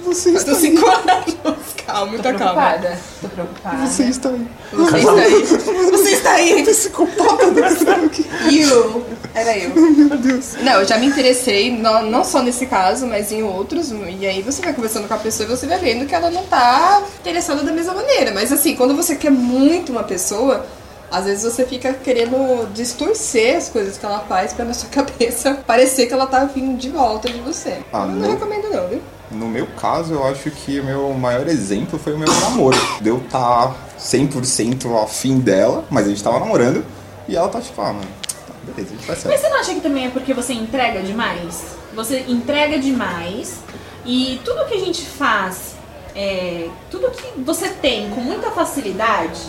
Você 0.04 0.28
Eu 0.30 0.34
está 0.36 0.50
tô 0.50 0.56
aí. 0.56 0.62
cinco 0.62 0.86
anos. 0.86 1.64
Calma, 1.86 2.06
muita 2.06 2.34
calma. 2.34 2.54
Preocupada. 2.64 2.98
Tô 3.20 3.28
preocupada. 3.28 3.86
Você 3.86 4.04
está 4.04 4.28
aí. 4.30 4.48
Você 4.72 4.96
está 4.96 5.12
aí. 5.12 5.90
Você 5.90 6.10
está 6.10 6.32
aí. 6.32 6.64
Psicopata 6.64 7.50
do 7.50 7.60
céu. 7.60 8.50
You. 8.50 9.04
Era 9.34 9.56
eu. 9.58 9.74
Meu 9.74 10.16
Deus. 10.18 10.54
Não, 10.62 10.80
eu 10.80 10.84
já 10.86 10.96
me 10.98 11.06
interessei, 11.06 11.76
não, 11.76 12.02
não 12.04 12.24
só 12.24 12.42
nesse 12.42 12.66
caso, 12.66 13.06
mas 13.06 13.32
em 13.32 13.42
outros. 13.42 13.90
E 13.90 14.26
aí 14.26 14.42
você 14.42 14.62
vai 14.62 14.72
conversando 14.72 15.08
com 15.08 15.14
a 15.14 15.18
pessoa 15.18 15.46
e 15.46 15.50
você 15.56 15.66
vai 15.66 15.78
vendo 15.78 16.06
que 16.06 16.14
ela 16.14 16.30
não 16.30 16.44
tá 16.44 17.02
interessada 17.20 17.62
da 17.62 17.72
mesma 17.72 17.94
maneira. 17.94 18.32
Mas 18.32 18.52
assim, 18.52 18.76
quando 18.76 18.94
você 18.94 19.16
quer 19.16 19.30
muito 19.30 19.90
uma 19.90 20.04
pessoa, 20.04 20.64
às 21.10 21.24
vezes 21.24 21.44
você 21.44 21.64
fica 21.64 21.92
querendo 21.92 22.66
distorcer 22.72 23.56
as 23.56 23.68
coisas 23.68 23.96
que 23.96 24.04
ela 24.04 24.20
faz 24.20 24.52
pra 24.52 24.64
na 24.64 24.74
sua 24.74 24.88
cabeça 24.90 25.54
parecer 25.66 26.06
que 26.06 26.14
ela 26.14 26.26
tá 26.26 26.44
vindo 26.44 26.76
de 26.78 26.90
volta 26.90 27.28
de 27.28 27.40
você. 27.40 27.78
Ah, 27.92 28.00
eu 28.02 28.06
não 28.06 28.14
não. 28.16 28.30
recomendo 28.30 28.70
não, 28.70 28.88
viu? 28.88 29.02
No 29.30 29.48
meu 29.48 29.66
caso, 29.80 30.14
eu 30.14 30.26
acho 30.26 30.50
que 30.50 30.78
o 30.80 30.84
meu 30.84 31.12
maior 31.14 31.46
exemplo 31.48 31.98
foi 31.98 32.12
o 32.14 32.18
meu 32.18 32.28
namoro. 32.28 32.76
De 33.00 33.08
eu 33.08 33.20
tá 33.30 33.74
100% 33.98 35.02
afim 35.02 35.38
dela, 35.40 35.84
mas 35.90 36.06
a 36.06 36.08
gente 36.10 36.22
tava 36.22 36.38
namorando. 36.40 36.84
E 37.26 37.34
ela 37.36 37.48
tá 37.48 37.60
tipo, 37.60 37.80
ah, 37.80 37.92
mano, 37.92 38.06
tá 38.46 38.52
beleza, 38.64 38.92
a 38.94 38.96
gente 38.96 39.06
faz 39.06 39.24
Mas 39.24 39.40
certo. 39.40 39.40
você 39.40 39.48
não 39.48 39.60
acha 39.60 39.74
que 39.74 39.80
também 39.80 40.06
é 40.06 40.10
porque 40.10 40.34
você 40.34 40.52
entrega 40.52 41.00
demais? 41.02 41.62
Você 41.94 42.24
entrega 42.28 42.78
demais 42.78 43.60
e 44.04 44.40
tudo 44.44 44.66
que 44.66 44.74
a 44.74 44.78
gente 44.78 45.02
faz, 45.06 45.74
é, 46.14 46.68
tudo 46.90 47.10
que 47.10 47.40
você 47.40 47.68
tem 47.68 48.10
com 48.10 48.20
muita 48.20 48.50
facilidade, 48.50 49.40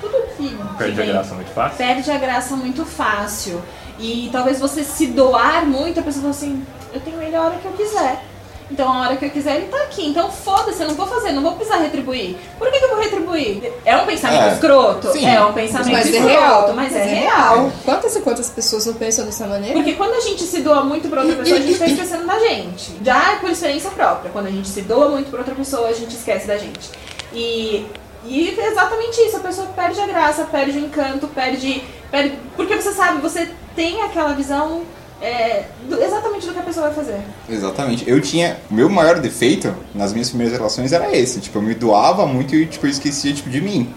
tudo 0.00 0.16
que, 0.36 0.48
que 0.50 0.76
Perde 0.78 0.92
a 1.00 1.04
vem- 1.04 1.12
graça 1.12 1.34
muito 1.34 1.50
fácil. 1.50 1.76
perde 1.78 2.10
a 2.10 2.18
graça 2.18 2.56
muito 2.56 2.84
fácil. 2.84 3.60
E 3.98 4.28
talvez 4.30 4.60
você 4.60 4.84
se 4.84 5.08
doar 5.08 5.66
muito, 5.66 5.98
a 5.98 6.02
pessoa 6.04 6.22
fala 6.22 6.30
assim, 6.34 6.64
eu 6.94 7.00
tenho 7.00 7.20
ele 7.20 7.34
a 7.34 7.42
hora 7.42 7.56
que 7.56 7.66
eu 7.66 7.72
quiser. 7.72 8.22
Então 8.70 8.92
a 8.92 9.00
hora 9.00 9.16
que 9.16 9.24
eu 9.24 9.30
quiser 9.30 9.56
ele 9.56 9.66
tá 9.68 9.78
aqui. 9.84 10.06
Então 10.06 10.30
foda-se, 10.30 10.82
eu 10.82 10.88
não 10.88 10.94
vou 10.94 11.06
fazer, 11.06 11.32
não 11.32 11.42
vou 11.42 11.52
precisar 11.52 11.78
retribuir. 11.78 12.36
Por 12.58 12.70
que, 12.70 12.78
que 12.78 12.84
eu 12.84 12.90
vou 12.90 12.98
retribuir? 13.00 13.72
É 13.84 13.96
um 13.96 14.04
pensamento 14.04 14.42
É. 14.42 14.52
escroto? 14.52 15.12
Sim. 15.12 15.26
É 15.26 15.42
um 15.44 15.52
pensamento 15.52 15.92
Mas 15.92 16.06
é 16.06 16.10
escroto, 16.10 16.28
real. 16.28 16.72
mas 16.74 16.94
é 16.94 17.04
real. 17.04 17.72
Quantas 17.84 18.14
e 18.16 18.20
quantas 18.20 18.50
pessoas 18.50 18.84
não 18.86 18.94
pensam 18.94 19.24
dessa 19.24 19.46
maneira? 19.46 19.74
Porque 19.74 19.94
quando 19.94 20.14
a 20.14 20.20
gente 20.20 20.42
se 20.42 20.60
doa 20.60 20.82
muito 20.84 21.08
pra 21.08 21.22
outra 21.22 21.36
pessoa, 21.42 21.58
a 21.58 21.62
gente 21.62 21.78
tá 21.78 21.86
esquecendo 21.86 22.26
da 22.26 22.38
gente. 22.40 22.92
Já 23.02 23.32
é 23.32 23.36
por 23.36 23.50
experiência 23.50 23.90
própria. 23.90 24.30
Quando 24.30 24.46
a 24.46 24.50
gente 24.50 24.68
se 24.68 24.82
doa 24.82 25.08
muito 25.08 25.30
pra 25.30 25.38
outra 25.40 25.54
pessoa, 25.54 25.88
a 25.88 25.92
gente 25.94 26.14
esquece 26.14 26.46
da 26.46 26.58
gente. 26.58 26.90
E, 27.32 27.86
e 28.24 28.54
é 28.58 28.66
exatamente 28.66 29.18
isso. 29.22 29.36
A 29.36 29.40
pessoa 29.40 29.66
perde 29.68 30.00
a 30.00 30.06
graça, 30.06 30.44
perde 30.44 30.78
o 30.78 30.80
encanto, 30.84 31.26
perde, 31.28 31.82
perde... 32.10 32.38
Porque 32.56 32.76
você 32.76 32.92
sabe, 32.92 33.20
você 33.22 33.48
tem 33.74 34.02
aquela 34.02 34.34
visão 34.34 34.82
é, 35.20 35.64
do- 35.88 36.00
exatamente 36.02 36.46
do 36.46 36.52
que 36.52 36.58
a 36.58 36.62
pessoa 36.62 36.86
vai 36.86 36.94
fazer. 36.94 37.20
Exatamente. 37.48 38.08
Eu 38.08 38.20
tinha. 38.20 38.56
O 38.70 38.74
meu 38.74 38.88
maior 38.88 39.18
defeito 39.18 39.74
nas 39.94 40.12
minhas 40.12 40.28
primeiras 40.28 40.56
relações 40.56 40.92
era 40.92 41.14
esse. 41.16 41.40
Tipo, 41.40 41.58
eu 41.58 41.62
me 41.62 41.74
doava 41.74 42.26
muito 42.26 42.54
e 42.54 42.66
tipo, 42.66 42.86
eu 42.86 42.90
esquecia 42.90 43.32
tipo, 43.32 43.50
de 43.50 43.60
mim. 43.60 43.92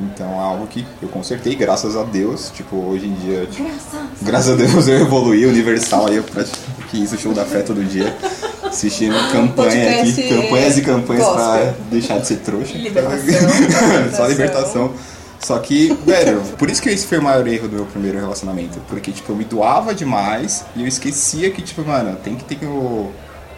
Então 0.00 0.30
é 0.32 0.38
algo 0.38 0.66
que 0.68 0.86
eu 1.02 1.08
consertei, 1.08 1.56
graças 1.56 1.96
a 1.96 2.04
Deus. 2.04 2.52
Tipo, 2.54 2.76
hoje 2.76 3.06
em 3.06 3.14
dia. 3.14 3.46
Tipo, 3.46 3.64
Graças. 3.64 4.22
graças 4.22 4.52
a 4.52 4.56
Deus 4.56 4.86
eu 4.86 5.00
evoluí, 5.00 5.44
Universal 5.44 6.06
aí 6.06 6.16
eu 6.16 6.22
pratico 6.22 6.56
que 6.88 7.02
isso, 7.02 7.18
show 7.18 7.32
da 7.34 7.44
fé 7.44 7.62
todo 7.62 7.82
dia. 7.84 8.14
Assistindo 8.62 9.14
campanha 9.32 10.00
aqui, 10.02 10.28
campanhas 10.28 10.78
e 10.78 10.82
campanhas 10.82 11.24
pra 11.26 11.34
gospel. 11.56 11.74
deixar 11.90 12.18
de 12.18 12.26
ser 12.28 12.36
trouxa. 12.36 12.76
Libertação. 12.78 13.48
Só 14.16 14.26
libertação. 14.28 14.92
Só 15.40 15.58
que, 15.58 15.94
velho, 16.04 16.40
por 16.58 16.68
isso 16.68 16.82
que 16.82 16.88
esse 16.88 17.06
foi 17.06 17.18
o 17.18 17.22
maior 17.22 17.46
erro 17.46 17.68
do 17.68 17.76
meu 17.76 17.86
primeiro 17.86 18.18
relacionamento. 18.18 18.80
Porque, 18.88 19.12
tipo, 19.12 19.32
eu 19.32 19.36
me 19.36 19.44
doava 19.44 19.94
demais 19.94 20.64
e 20.74 20.82
eu 20.82 20.86
esquecia 20.86 21.50
que, 21.50 21.62
tipo, 21.62 21.84
mano, 21.84 22.16
tem 22.16 22.34
que 22.34 22.44
ter 22.44 22.66
o, 22.66 23.10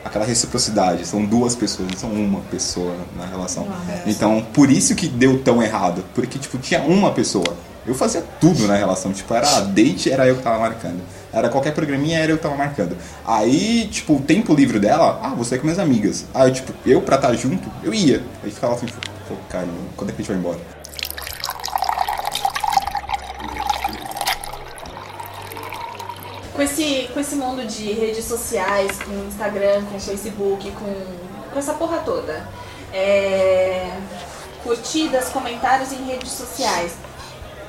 aquela 0.05 0.25
reciprocidade. 0.25 1.07
São 1.07 1.25
duas 1.25 1.55
pessoas, 1.55 1.89
não 1.91 1.99
são 1.99 2.13
uma 2.13 2.41
pessoa 2.43 2.95
na 3.17 3.27
relação. 3.27 3.67
Então, 4.07 4.47
por 4.53 4.71
isso 4.71 4.95
que 4.95 5.09
deu 5.09 5.43
tão 5.43 5.63
errado. 5.63 6.05
Porque, 6.15 6.39
tipo, 6.39 6.59
tinha 6.59 6.83
uma 6.83 7.13
pessoa. 7.13 7.57
Eu 7.87 7.95
fazia 7.95 8.23
tudo 8.41 8.67
na 8.67 8.77
relação. 8.77 9.13
Tipo, 9.13 9.33
era 9.35 9.61
date, 9.61 10.11
era 10.11 10.27
eu 10.27 10.37
que 10.37 10.43
tava 10.43 10.59
marcando. 10.59 11.01
Era 11.33 11.49
qualquer 11.49 11.73
programinha, 11.73 12.19
era 12.19 12.33
eu 12.33 12.37
que 12.37 12.43
tava 12.43 12.57
marcando. 12.57 12.97
Aí, 13.25 13.89
tipo, 13.91 14.17
o 14.17 14.21
tempo 14.21 14.55
livre 14.55 14.79
dela, 14.79 15.19
ah, 15.23 15.35
você 15.35 15.57
com 15.57 15.65
minhas 15.65 15.79
amigas. 15.79 16.27
Aí, 16.35 16.53
tipo, 16.53 16.73
eu 16.85 17.01
pra 17.01 17.17
estar 17.17 17.33
junto, 17.35 17.71
eu 17.83 17.95
ia. 17.95 18.23
Aí 18.45 18.51
ficava 18.51 18.75
assim, 18.75 18.87
pô, 19.29 19.35
cara, 19.49 19.67
quando 19.97 20.11
é 20.11 20.13
que 20.13 20.21
a 20.21 20.25
gente 20.25 20.33
vai 20.33 20.39
embora? 20.39 20.80
Com 26.55 26.63
esse, 26.63 27.09
com 27.15 27.21
esse 27.21 27.37
mundo 27.37 27.65
de 27.67 27.93
redes 27.93 28.25
sociais, 28.25 28.99
com 28.99 29.13
Instagram, 29.29 29.85
com 29.87 29.99
Facebook, 30.01 30.71
com, 30.73 30.95
com 31.53 31.59
essa 31.59 31.75
porra 31.75 31.99
toda. 32.05 32.47
É, 32.93 33.89
curtidas, 34.65 35.29
comentários 35.29 35.93
em 35.93 36.05
redes 36.05 36.33
sociais. 36.33 36.93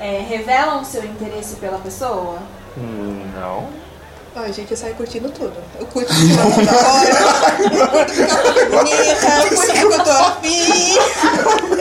é, 0.00 0.18
revelam 0.28 0.82
o 0.82 0.84
seu 0.84 1.04
interesse 1.04 1.56
pela 1.56 1.78
pessoa? 1.78 2.38
Hum, 2.76 3.30
Não. 3.34 3.68
Ai, 4.34 4.50
gente, 4.50 4.70
eu 4.70 4.76
saio 4.78 4.94
curtindo 4.94 5.28
tudo. 5.28 5.52
Eu 5.78 5.84
curto 5.86 6.10
ficar 6.14 6.42
da 6.42 6.88
hora, 6.88 7.10
eu 7.60 7.88
curto 7.88 8.12
ficar 8.14 8.42
bonita, 8.70 9.26
eu 9.42 9.48
curto 9.56 9.72
que 9.72 9.78
eu 9.82 10.04
tô 10.04 10.10
afim. 10.10 10.96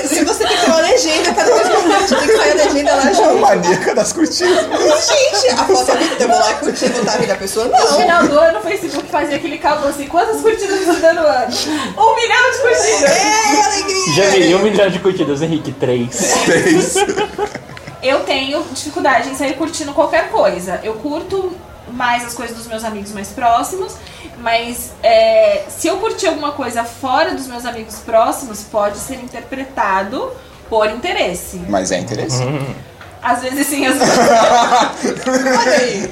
Se 0.06 0.26
você 0.26 0.46
tem 0.46 0.58
que 0.58 0.66
ter 0.66 0.72
uma 0.72 0.82
legenda, 0.82 1.34
cada 1.34 1.56
vez 1.56 1.68
que 1.70 1.74
eu 1.74 1.82
curto, 1.82 2.16
tem 2.16 2.28
que 2.28 2.38
sair 2.38 2.52
a 2.52 2.56
legenda 2.66 2.96
lá 2.96 3.14
junto. 3.14 3.38
Maníaca 3.40 3.96
das 3.96 4.12
curtidas. 4.12 4.66
Gente, 4.66 5.50
a 5.54 5.66
foto 5.66 5.92
é 5.92 5.96
bonita, 5.96 6.24
eu 6.24 6.28
vou 6.28 6.40
lá 6.40 6.52
e 6.52 6.56
curtir, 6.56 6.90
botar 6.90 7.14
a 7.14 7.18
vida 7.18 7.34
da 7.34 7.40
pessoa? 7.40 7.66
No 7.68 7.72
Não. 7.72 7.98
final 8.02 8.28
do 8.28 8.38
ano, 8.38 8.60
o 8.60 8.62
Facebook 8.62 9.08
fazia 9.08 9.38
aquele 9.38 9.58
cálculo 9.58 9.88
assim: 9.88 10.08
quantas 10.08 10.42
curtidas 10.42 10.80
você 10.86 11.00
deu 11.00 11.14
no 11.14 11.22
ano? 11.22 11.54
Um 11.98 12.16
milhão 12.18 12.52
de 12.52 12.58
curtidas! 12.58 13.12
É, 13.12 13.64
alegria. 13.64 14.14
Já 14.14 14.30
vi 14.30 14.56
um 14.56 14.60
milhão 14.60 14.90
de 14.90 15.00
curtidas, 15.00 15.42
Henrique, 15.42 15.72
três. 15.72 16.36
Eu 18.04 18.22
tenho 18.22 18.62
dificuldade 18.74 19.30
em 19.30 19.36
sair 19.36 19.54
curtindo 19.54 19.94
qualquer 19.94 20.30
coisa. 20.32 20.82
Eu 20.84 20.96
curto 20.96 21.56
mais 21.92 22.26
as 22.26 22.34
coisas 22.34 22.56
dos 22.58 22.68
meus 22.68 22.84
amigos 22.84 23.12
mais 23.12 23.30
próximos, 23.30 23.94
mas 24.40 24.92
é, 25.04 25.64
se 25.70 25.88
eu 25.88 25.98
curtir 25.98 26.28
alguma 26.28 26.52
coisa 26.54 26.84
fora 26.84 27.34
dos 27.34 27.48
meus 27.48 27.66
amigos 27.66 27.96
próximos, 28.00 28.62
pode 28.64 28.98
ser 28.98 29.16
interpretado 29.16 30.32
por 30.70 30.90
interesse. 30.90 31.58
Mas 31.68 31.92
é 31.92 32.00
interessante. 32.00 32.66
Às 33.24 33.44
vezes 33.44 33.68
sim, 33.68 33.86
às 33.86 34.00
vezes 34.00 34.18
Olha 34.18 35.72
aí. 35.78 36.12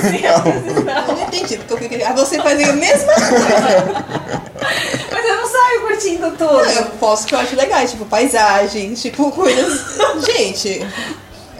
sim, 0.00 0.26
às 0.26 0.42
vezes 0.42 0.76
Eu 0.78 0.84
não. 0.84 1.06
não 1.16 1.22
entendi, 1.24 1.58
porque 1.58 1.84
eu 1.84 1.88
queria. 1.90 2.08
Ah, 2.08 2.12
você 2.14 2.40
fazia 2.40 2.70
a 2.70 2.72
mesma 2.72 3.12
coisa. 3.12 4.04
Mas 5.12 5.24
eu 5.26 5.36
não 5.36 5.46
saio 5.46 5.80
curtindo 5.82 6.30
tudo. 6.30 6.60
Eu 6.64 6.84
posso 6.98 7.26
que 7.26 7.34
eu 7.34 7.38
acho 7.40 7.54
legais, 7.56 7.90
tipo, 7.90 8.06
paisagem, 8.06 8.94
tipo, 8.94 9.30
coisas. 9.32 9.98
Gente, 10.24 10.86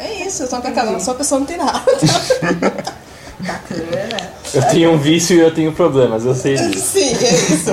é 0.03 0.27
isso, 0.27 0.43
eu 0.43 0.49
uma 0.49 0.61
pessoa, 0.61 1.01
sou 1.01 1.15
uma 1.15 1.19
pessoa 1.19 1.39
não 1.41 1.47
tem 1.47 1.57
nada. 1.57 1.83
Bacana. 3.41 4.33
Eu 4.55 4.63
tenho 4.69 4.93
um 4.93 4.99
vício 4.99 5.37
e 5.37 5.41
eu 5.41 5.53
tenho 5.53 5.73
problemas, 5.73 6.25
eu 6.25 6.35
sei 6.35 6.57
disso. 6.57 6.87
Sim, 6.87 7.15
é 7.15 7.35
isso. 7.35 7.71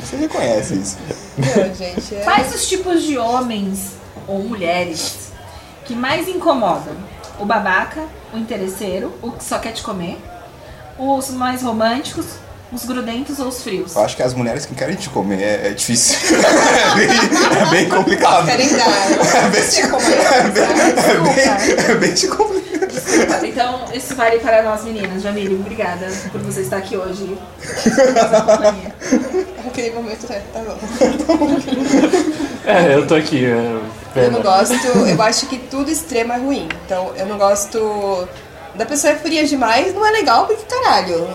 Você 0.00 0.16
reconhece 0.16 0.74
isso. 0.74 0.98
Não, 1.38 1.74
gente, 1.74 2.14
é. 2.14 2.20
Quais 2.20 2.54
os 2.54 2.68
tipos 2.68 3.02
de 3.02 3.18
homens 3.18 3.92
ou 4.26 4.40
mulheres 4.40 5.32
que 5.84 5.94
mais 5.94 6.28
incomodam? 6.28 6.94
O 7.38 7.44
babaca, 7.44 8.04
o 8.32 8.38
interesseiro, 8.38 9.12
o 9.22 9.32
que 9.32 9.42
só 9.44 9.58
quer 9.58 9.72
te 9.72 9.82
comer, 9.82 10.18
os 10.98 11.30
mais 11.30 11.62
românticos, 11.62 12.26
os 12.72 12.84
grudentos 12.84 13.38
ou 13.38 13.48
os 13.48 13.62
frios? 13.62 13.94
Eu 13.94 14.02
acho 14.02 14.16
que 14.16 14.22
as 14.22 14.34
mulheres 14.34 14.64
que 14.64 14.74
querem 14.74 14.96
te 14.96 15.08
comer 15.10 15.42
é, 15.42 15.68
é 15.68 15.70
difícil. 15.70 16.16
é, 16.36 16.94
bem, 16.96 17.08
é 17.60 17.70
bem 17.70 17.88
complicado. 17.88 18.46
Querem 18.46 18.68
dar. 18.68 18.88
É 18.88 19.48
bem, 19.50 19.90
como 19.90 20.02
é? 20.02 20.38
é 21.10 21.18
bem, 21.20 21.84
é 21.84 21.94
bem 21.94 22.28
complicado. 22.28 23.44
Então, 23.44 23.84
isso 23.92 24.14
vale 24.14 24.38
para 24.38 24.62
nós 24.62 24.84
meninas. 24.84 25.22
Jamile, 25.22 25.54
obrigada 25.54 26.06
por 26.30 26.40
você 26.40 26.62
estar 26.62 26.78
aqui 26.78 26.96
hoje. 26.96 27.36
Companhia. 27.84 28.94
Aquele 29.66 29.90
momento, 29.90 30.32
é, 30.32 30.42
tá 30.52 30.60
bom. 30.60 30.78
É, 32.64 32.94
eu 32.94 33.06
tô 33.06 33.14
aqui. 33.14 33.44
é, 33.44 34.24
Eu 34.26 34.30
não 34.30 34.40
gosto, 34.40 34.74
eu 34.74 35.22
acho 35.22 35.46
que 35.46 35.58
tudo 35.58 35.90
extremo 35.90 36.32
é 36.32 36.36
ruim. 36.38 36.68
Então, 36.84 37.12
eu 37.16 37.26
não 37.26 37.36
gosto 37.36 38.28
da 38.74 38.86
pessoa 38.86 39.12
é 39.12 39.16
fria 39.16 39.44
demais, 39.44 39.94
não 39.94 40.06
é 40.06 40.10
legal 40.10 40.46
porque, 40.46 40.64
caralho, 40.64 41.28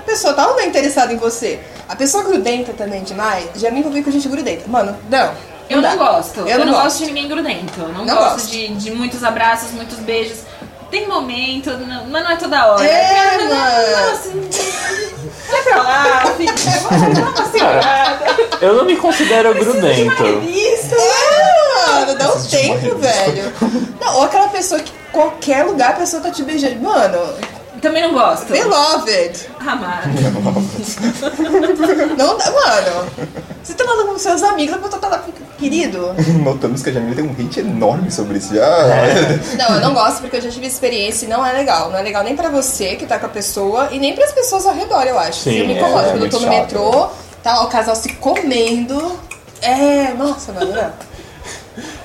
a 0.00 0.02
pessoa 0.02 0.34
tá 0.34 0.46
ou 0.48 0.54
não 0.56 0.62
interessada 0.62 1.12
em 1.12 1.16
você. 1.16 1.60
A 1.88 1.94
pessoa 1.94 2.24
grudenta 2.24 2.72
também 2.72 3.02
demais, 3.02 3.46
já 3.56 3.70
me 3.70 3.80
envolvi 3.80 4.02
com 4.02 4.10
gente 4.10 4.28
grudenta. 4.28 4.64
Mano, 4.68 4.96
não. 5.08 5.32
Eu 5.68 5.80
dá. 5.80 5.90
não 5.90 5.98
gosto. 5.98 6.40
Eu 6.40 6.58
não 6.64 6.72
gosto 6.72 6.82
gosto. 6.84 6.98
de 6.98 7.06
ninguém 7.06 7.28
grudento. 7.28 7.80
Eu 7.80 7.88
não, 7.88 8.04
Não 8.04 8.16
gosto, 8.16 8.32
gosto. 8.32 8.48
De, 8.50 8.68
de 8.74 8.90
muitos 8.90 9.22
abraços, 9.22 9.70
muitos 9.70 9.98
beijos. 9.98 10.38
Tem 10.90 11.06
momento, 11.06 11.70
não- 11.70 12.06
mas 12.08 12.24
não 12.24 12.30
é 12.32 12.36
toda 12.36 12.66
hora. 12.66 12.84
É, 12.84 13.38
Não, 13.38 13.48
mano. 13.56 14.12
assim, 14.12 14.50
vai 15.48 15.62
pra 15.62 15.82
lá, 15.82 16.22
segurada. 17.52 18.26
Eu 18.60 18.74
não 18.74 18.84
me 18.84 18.96
considero 18.96 19.54
grudento. 19.54 20.24
Isso. 20.48 20.94
É, 20.96 21.90
mano, 21.92 22.14
dá 22.16 22.34
um 22.34 22.42
tempo, 22.42 22.98
velho. 22.98 23.52
Não, 24.00 24.16
ou 24.16 24.24
aquela 24.24 24.48
pessoa 24.48 24.80
que 24.80 24.92
qualquer 25.12 25.64
lugar 25.64 25.90
a 25.90 25.94
pessoa 25.94 26.20
tá 26.20 26.30
te 26.32 26.42
beijando. 26.42 26.80
Mano, 26.80 27.18
Também 27.80 28.02
não 28.02 28.12
gosto. 28.12 28.52
beloved. 28.52 29.48
Amado. 29.60 30.10
Não 32.16 32.36
dá, 32.36 32.50
mano. 32.50 33.06
Você 33.62 33.74
tá 33.74 33.84
falando 33.84 34.08
com 34.08 34.18
seus 34.18 34.42
amigos, 34.42 34.76
pessoa 34.76 35.00
tá 35.00 35.08
lá, 35.08 35.24
querido. 35.58 36.14
Notamos 36.42 36.82
que 36.82 36.90
a 36.90 36.92
Jamila 36.92 37.14
tem 37.14 37.24
um 37.24 37.32
hit 37.32 37.60
enorme 37.60 38.10
sobre 38.10 38.38
isso. 38.38 38.54
Já. 38.54 38.66
Não, 39.56 39.74
eu 39.76 39.80
não 39.80 39.94
gosto 39.94 40.20
porque 40.20 40.36
eu 40.36 40.40
já 40.40 40.50
tive 40.50 40.66
experiência 40.66 41.26
e 41.26 41.28
não 41.28 41.44
é 41.44 41.52
legal. 41.52 41.90
Não 41.90 41.98
é 41.98 42.02
legal 42.02 42.24
nem 42.24 42.36
pra 42.36 42.48
você 42.48 42.96
que 42.96 43.06
tá 43.06 43.18
com 43.18 43.26
a 43.26 43.30
pessoa 43.30 43.88
e 43.90 43.98
nem 43.98 44.14
pras 44.14 44.32
pessoas 44.32 44.66
ao 44.66 44.74
redor, 44.74 45.02
eu 45.04 45.18
acho. 45.18 45.40
Sim, 45.40 45.58
eu 45.58 45.66
me 45.66 45.74
é, 45.74 45.78
incomodo. 45.78 46.06
é 46.06 46.10
Quando 46.10 46.24
eu 46.24 46.30
tô 46.30 46.38
no 46.40 46.44
chato. 46.46 46.54
metrô, 46.54 47.08
tá 47.42 47.54
lá 47.54 47.64
o 47.64 47.68
casal 47.68 47.94
se 47.94 48.12
comendo. 48.14 49.18
É, 49.62 50.12
nossa, 50.14 50.52
mano, 50.52 50.72
não. 50.72 51.09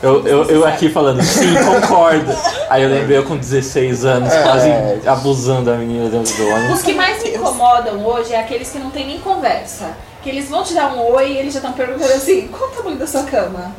Eu, 0.02 0.26
eu, 0.28 0.44
eu 0.50 0.66
aqui 0.68 0.90
falando, 0.90 1.22
sim, 1.24 1.54
concordo. 1.66 2.32
Aí 2.70 2.84
eu 2.84 2.90
lembrei 2.90 3.18
eu 3.18 3.24
com 3.26 3.36
16 3.36 4.06
anos, 4.06 4.32
É. 4.32 4.44
quase 4.44 4.70
abusando 5.08 5.72
da 5.72 5.74
menina 5.78 6.08
dentro 6.10 6.34
do 6.36 6.48
ônibus. 6.48 6.78
Os 6.78 6.82
que 6.84 6.94
mais 6.94 7.22
me 7.24 7.32
incomodam 7.36 8.06
hoje 8.06 8.34
é 8.34 8.40
aqueles 8.40 8.70
que 8.70 8.78
não 8.80 8.92
tem 8.92 9.06
nem 9.08 9.20
conversa. 9.20 9.90
Que 10.22 10.30
eles 10.30 10.50
vão 10.50 10.64
te 10.64 10.74
dar 10.74 10.94
um 10.94 11.14
oi 11.14 11.32
e 11.34 11.38
eles 11.38 11.54
já 11.54 11.60
estão 11.60 11.74
perguntando 11.74 12.14
assim, 12.14 12.48
qual 12.48 12.70
o 12.70 12.74
tamanho 12.74 12.98
da 12.98 13.08
sua 13.08 13.24
cama? 13.24 13.72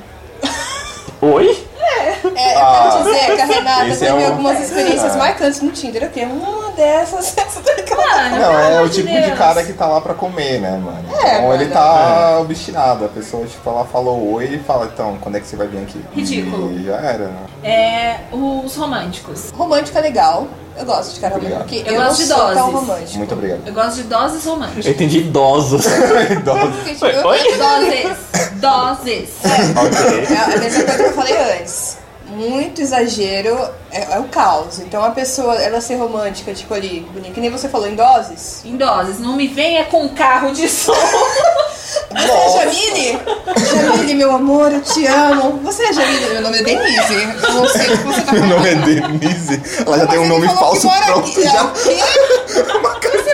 Oi? 1.23 1.65
É, 1.81 2.11
eu 2.23 2.33
Ah, 2.59 2.91
quero 2.93 3.05
dizer 3.05 3.35
que 3.37 3.41
a 3.41 3.45
Renata 3.47 3.85
teve 3.91 4.07
é 4.07 4.13
um- 4.15 4.27
algumas 4.27 4.61
experiências 4.61 5.15
Ah. 5.15 5.19
marcantes 5.19 5.61
no 5.63 5.71
Tinder. 5.71 6.03
Eu 6.05 6.11
quero 6.11 6.31
uma 6.31 6.66
dessas. 6.77 7.37
essa 7.39 7.61
tá 7.61 7.73
Não, 8.39 8.53
é 8.61 8.81
o 8.83 8.89
de 8.89 8.97
tipo 8.97 9.09
de 9.09 9.21
Deus. 9.23 9.39
cara 9.39 9.65
que 9.65 9.73
tá 9.73 9.87
lá 9.87 10.01
pra 10.01 10.15
comer, 10.15 10.61
né, 10.61 10.71
mano? 10.73 11.05
É, 11.25 11.39
então 11.39 11.55
ele 11.55 11.65
mano. 11.65 11.71
tá 11.75 12.39
obstinado. 12.41 13.05
A 13.05 13.09
pessoa, 13.09 13.47
tipo, 13.47 13.69
ela 13.69 13.85
falou 13.85 14.35
oi 14.35 14.45
e 14.55 14.59
fala, 14.59 14.91
então, 14.93 15.17
quando 15.21 15.37
é 15.37 15.41
que 15.41 15.47
você 15.47 15.57
vai 15.57 15.67
vir 15.67 15.79
aqui? 15.83 16.05
Ridículo. 16.15 16.73
E 16.73 16.85
já 16.85 16.97
era, 16.97 17.29
né? 17.29 17.37
É 17.65 18.17
os 18.33 18.77
românticos. 18.77 19.51
Romântico 19.57 19.97
é 19.99 20.01
legal. 20.01 20.47
Eu 20.79 20.85
gosto 20.85 21.15
de 21.15 21.21
cara 21.21 21.35
romântico. 21.37 21.59
Porque 21.61 21.83
Eu 21.87 21.95
eu, 21.95 22.03
gosto 22.03 22.19
de 22.19 22.27
sou 22.27 22.37
tão 22.37 22.49
doses. 22.55 22.73
romântico. 22.75 23.19
Muito 23.19 23.33
obrigado. 23.35 23.61
Eu 23.67 23.73
gosto 23.73 23.95
de 23.97 24.03
doses 24.03 24.45
românticas. 24.45 24.85
Eu 24.87 24.93
entendi 24.93 25.19
idosos. 25.21 25.85
Idoso. 26.31 26.73
Porque, 26.73 26.93
tipo, 26.93 27.07
eu- 27.07 27.27
Oi? 27.27 27.39
Doses. 27.57 28.19
Doses. 28.61 29.31
ok. 29.75 30.37
É 30.37 30.55
a 30.55 30.59
mesma 30.59 30.85
coisa 30.85 31.03
que 31.03 31.09
eu 31.09 31.13
falei 31.15 31.37
antes. 31.61 31.99
Muito 32.37 32.83
exagero 32.83 33.57
é, 33.91 34.13
é 34.15 34.19
o 34.19 34.25
caos. 34.25 34.79
Então 34.81 35.03
a 35.03 35.11
pessoa, 35.11 35.55
ela 35.57 35.81
ser 35.81 35.97
romântica, 35.97 36.53
tipo 36.53 36.75
ali, 36.75 37.01
bonita, 37.13 37.33
que 37.33 37.41
nem 37.41 37.51
você 37.51 37.67
falou, 37.69 37.89
em 37.89 37.95
doses. 37.95 38.61
Em 38.65 38.77
doses. 38.77 39.19
Não 39.19 39.35
me 39.37 39.49
venha 39.49 39.87
com 39.87 40.07
carro 40.11 40.53
de 40.53 40.69
som. 40.69 40.93
Você 40.93 42.59
é 42.59 42.65
Jamile? 42.65 43.21
Jamile, 43.71 44.15
meu 44.15 44.33
amor, 44.35 44.71
eu 44.73 44.83
te 44.83 45.07
amo. 45.07 45.61
Você 45.63 45.85
é 45.85 45.93
Jamile? 45.95 46.27
Meu 46.27 46.43
nome 46.43 46.59
é 46.59 46.63
Denise. 46.63 47.15
Eu 47.43 47.53
não 47.55 47.69
sei 47.69 47.87
o 47.87 47.99
que 47.99 48.05
você 48.05 48.21
tá 48.21 48.27
falando. 48.33 48.49
nome 48.49 48.69
é 48.71 48.75
Denise. 48.75 49.63
Ela 49.87 49.99
já 49.99 50.07
tem 50.07 50.19
um 50.19 50.27
Mas 50.27 50.31
nome 50.31 50.49
falso 50.49 50.89
pronto 51.07 51.31
aqui. 51.31 51.43
já. 51.43 51.59
É 51.59 51.63
o 51.63 51.73
quê? 51.73 51.99
Você 53.17 53.26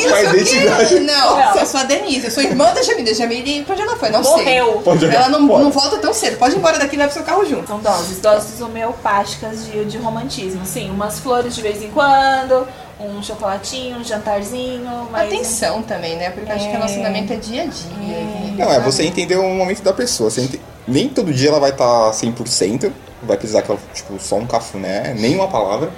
não 0.00 0.16
sei 0.16 0.26
o 0.26 0.34
identidade. 0.34 0.88
quê. 0.88 1.00
Não, 1.00 1.36
Não. 1.38 1.54
eu 1.56 1.66
sou 1.66 1.80
a 1.80 1.84
Denise. 1.84 2.24
Eu 2.26 2.30
sou 2.30 2.42
irmã 2.42 2.72
da 2.74 2.82
Jamile. 2.82 3.14
Jamile, 3.14 3.64
pra 3.64 3.74
onde 3.74 3.82
ela 3.82 3.96
foi? 3.96 4.10
Não 4.10 4.22
Morreu. 4.22 4.72
sei. 4.74 4.82
Pode 4.82 5.04
Ela 5.06 5.28
não, 5.28 5.40
não 5.40 5.70
volta 5.70 5.98
tão 5.98 6.12
cedo. 6.14 6.36
Pode 6.38 6.54
ir 6.54 6.58
embora 6.58 6.78
daqui 6.78 6.96
e 6.96 6.98
leva 6.98 7.12
seu 7.12 7.22
carro 7.22 7.44
junto. 7.44 7.66
São 7.68 7.78
doses. 7.78 8.18
Doses 8.20 8.60
homeopáticas 8.60 9.64
de, 9.66 9.84
de 9.84 9.98
romantismo. 9.98 10.64
Sim, 10.64 10.90
umas 10.90 11.18
flores 11.20 11.54
de 11.54 11.62
vez 11.62 11.82
em 11.82 11.90
quando, 11.90 12.66
um 13.00 13.22
chocolatinho, 13.22 13.98
um 13.98 14.04
jantarzinho. 14.04 15.08
Mas 15.10 15.32
Atenção 15.32 15.82
também, 15.82 16.16
né? 16.16 16.30
Porque 16.30 16.50
eu 16.50 16.54
acho 16.56 16.64
que 16.64 16.70
É. 16.70 16.76
relacionamento 16.76 17.32
é 17.32 17.36
dia 17.36 17.62
a 17.62 17.66
dia. 17.66 18.56
Não, 18.58 18.70
é 18.72 18.80
você 18.80 19.04
entender 19.04 19.36
o 19.36 19.42
momento 19.48 19.82
da 19.82 19.92
pessoa. 19.92 20.30
Você 20.30 20.42
ente- 20.42 20.60
Nem 20.86 21.08
todo 21.08 21.32
dia 21.32 21.48
ela 21.48 21.58
vai 21.60 21.70
estar 21.70 22.12
100%, 22.12 22.92
vai 23.22 23.36
precisar 23.38 23.62
que 23.62 23.70
ela, 23.70 23.80
tipo, 23.94 24.18
só 24.20 24.36
um 24.36 24.46
cafuné, 24.46 25.14
nem 25.18 25.34
uma 25.34 25.48
palavra. 25.48 25.90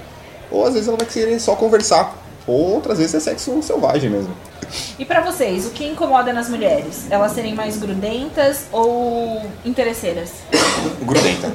Ou 0.50 0.64
às 0.64 0.74
vezes 0.74 0.86
ela 0.88 0.96
vai 0.96 1.06
querer 1.06 1.40
só 1.40 1.56
conversar. 1.56 2.14
Ou 2.46 2.74
outras 2.74 2.98
vezes 2.98 3.14
é 3.14 3.20
sexo 3.20 3.60
selvagem 3.62 4.10
mesmo. 4.10 4.30
E 4.98 5.04
pra 5.04 5.20
vocês, 5.20 5.66
o 5.66 5.70
que 5.70 5.86
incomoda 5.86 6.32
nas 6.32 6.48
mulheres? 6.48 7.06
Elas 7.10 7.32
serem 7.32 7.54
mais 7.54 7.76
grudentas 7.76 8.64
ou 8.72 9.42
interesseiras? 9.64 10.30
Grudenta. 11.02 11.52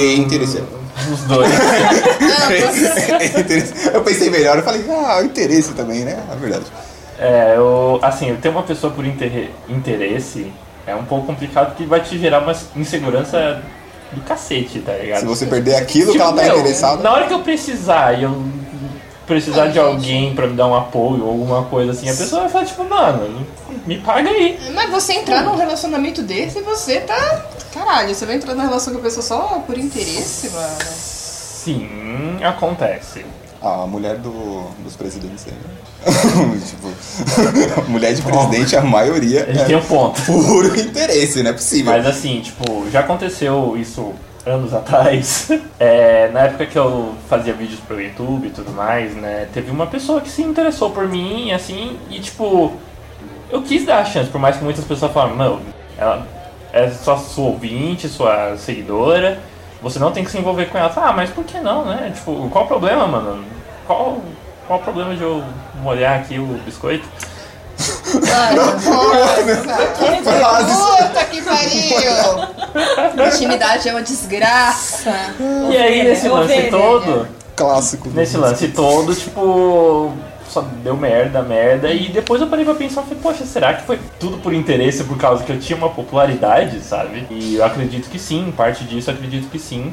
E 0.00 0.16
interesseira. 0.16 0.66
Os 1.12 1.20
dois. 1.22 1.50
eu 3.92 4.02
pensei 4.02 4.30
melhor, 4.30 4.56
eu 4.56 4.62
falei, 4.62 4.84
ah, 4.90 5.22
interesse 5.22 5.72
também, 5.74 6.04
né? 6.04 6.18
É 6.32 6.36
verdade. 6.36 6.64
É, 7.18 7.54
eu, 7.56 7.98
assim, 8.02 8.34
ter 8.36 8.48
uma 8.48 8.62
pessoa 8.62 8.92
por 8.92 9.04
interre- 9.04 9.50
interesse 9.68 10.52
é 10.86 10.94
um 10.94 11.04
pouco 11.04 11.26
complicado 11.26 11.68
porque 11.68 11.84
vai 11.84 12.00
te 12.00 12.18
gerar 12.18 12.40
uma 12.40 12.54
insegurança 12.76 13.60
do 14.12 14.20
cacete, 14.22 14.80
tá 14.80 14.92
ligado? 14.92 15.20
Se 15.20 15.26
você 15.26 15.46
perder 15.46 15.76
aquilo 15.76 16.12
que 16.12 16.18
Tipo, 16.18 16.24
ela 16.24 16.36
tá 16.36 16.42
meu, 16.42 16.58
interessada. 16.58 17.02
Na 17.02 17.12
hora 17.12 17.26
que 17.26 17.34
eu 17.34 17.40
precisar 17.40 18.18
e 18.18 18.22
eu 18.22 18.30
precisar 19.26 19.68
de 19.68 19.78
alguém 19.78 20.34
pra 20.34 20.46
me 20.46 20.54
dar 20.54 20.66
um 20.66 20.74
apoio 20.74 21.24
ou 21.24 21.30
alguma 21.30 21.64
coisa 21.64 21.92
assim, 21.92 22.08
a 22.08 22.14
pessoa 22.14 22.42
vai 22.42 22.50
falar, 22.50 22.64
tipo, 22.64 22.84
mano, 22.84 23.46
me 23.86 23.98
paga 23.98 24.30
aí. 24.30 24.58
Mas 24.74 24.90
você 24.90 25.14
entrar 25.14 25.42
num 25.42 25.56
relacionamento 25.56 26.22
desse, 26.22 26.60
você 26.60 27.00
tá. 27.00 27.44
Caralho, 27.72 28.14
você 28.14 28.24
vai 28.24 28.36
entrar 28.36 28.54
numa 28.54 28.64
relação 28.64 28.92
com 28.92 29.00
a 29.00 29.02
pessoa 29.02 29.22
só 29.22 29.62
por 29.66 29.76
interesse, 29.76 30.48
mano. 30.50 30.76
Sim, 30.80 32.38
acontece. 32.42 33.24
A 33.60 33.86
mulher 33.86 34.16
do, 34.18 34.70
dos 34.84 34.94
presidentes 34.96 35.46
aí. 35.46 35.52
né? 35.52 35.86
tipo, 36.64 37.82
mulher 37.90 38.14
de 38.14 38.22
presidente, 38.22 38.76
a 38.76 38.82
maioria 38.82 39.46
Ele 39.48 39.64
tem 39.64 39.74
é 39.74 39.78
um 39.78 39.82
ponto. 39.82 40.22
puro 40.22 40.78
interesse, 40.78 41.42
não 41.42 41.50
é 41.50 41.52
possível. 41.52 41.92
Mas 41.92 42.06
assim, 42.06 42.40
tipo, 42.40 42.88
já 42.90 43.00
aconteceu 43.00 43.76
isso 43.76 44.12
anos 44.46 44.72
atrás. 44.74 45.50
É, 45.78 46.28
na 46.32 46.42
época 46.42 46.66
que 46.66 46.78
eu 46.78 47.14
fazia 47.28 47.52
vídeos 47.52 47.80
pro 47.80 48.00
YouTube 48.00 48.46
e 48.46 48.50
tudo 48.50 48.70
mais, 48.72 49.14
né? 49.14 49.48
Teve 49.52 49.70
uma 49.70 49.86
pessoa 49.86 50.20
que 50.20 50.30
se 50.30 50.42
interessou 50.42 50.90
por 50.90 51.06
mim, 51.08 51.50
assim, 51.50 51.98
e 52.08 52.20
tipo, 52.20 52.72
eu 53.50 53.62
quis 53.62 53.84
dar 53.84 53.98
a 53.98 54.04
chance, 54.04 54.30
por 54.30 54.40
mais 54.40 54.56
que 54.56 54.64
muitas 54.64 54.84
pessoas 54.84 55.12
falam, 55.12 55.36
não, 55.36 55.60
ela 55.98 56.26
é 56.72 56.88
só 56.90 57.16
sua 57.16 57.46
ouvinte, 57.46 58.08
sua 58.08 58.56
seguidora, 58.56 59.38
você 59.82 59.98
não 59.98 60.12
tem 60.12 60.24
que 60.24 60.30
se 60.30 60.38
envolver 60.38 60.66
com 60.66 60.78
ela. 60.78 60.92
Ah, 60.96 61.12
mas 61.12 61.30
por 61.30 61.44
que 61.44 61.58
não, 61.58 61.84
né? 61.84 62.12
Tipo, 62.14 62.48
qual 62.50 62.64
o 62.64 62.68
problema, 62.68 63.06
mano? 63.06 63.44
Qual, 63.86 64.20
qual 64.66 64.78
o 64.78 64.82
problema 64.82 65.14
de 65.14 65.22
eu 65.22 65.44
molhar 65.82 66.20
aqui 66.20 66.38
o 66.38 66.46
biscoito? 66.64 67.06
Puta 70.74 71.24
que 71.24 71.42
pariu! 71.42 73.26
Intimidade 73.26 73.88
é 73.88 73.92
uma 73.92 74.02
desgraça. 74.02 75.14
E 75.70 75.76
aí, 75.76 76.02
nesse 76.02 76.28
lance 76.28 76.62
todo, 76.70 77.28
Clássico. 77.54 78.08
nesse 78.10 78.36
lance 78.36 78.68
todo, 78.68 79.14
tipo, 79.14 80.12
só 80.48 80.60
deu 80.82 80.96
merda, 80.96 81.42
merda. 81.42 81.90
E 81.90 82.08
depois 82.08 82.40
eu 82.40 82.46
parei 82.46 82.64
pra 82.64 82.74
pensar, 82.74 83.02
falei, 83.02 83.18
poxa, 83.22 83.44
será 83.44 83.74
que 83.74 83.82
foi 83.84 83.98
tudo 84.18 84.38
por 84.38 84.52
interesse, 84.52 85.04
por 85.04 85.16
causa 85.16 85.44
que 85.44 85.52
eu 85.52 85.58
tinha 85.58 85.76
uma 85.76 85.90
popularidade, 85.90 86.80
sabe? 86.80 87.26
E 87.30 87.56
eu 87.56 87.64
acredito 87.64 88.08
que 88.08 88.18
sim, 88.18 88.52
parte 88.56 88.84
disso 88.84 89.10
eu 89.10 89.14
acredito 89.14 89.50
que 89.50 89.58
sim. 89.58 89.92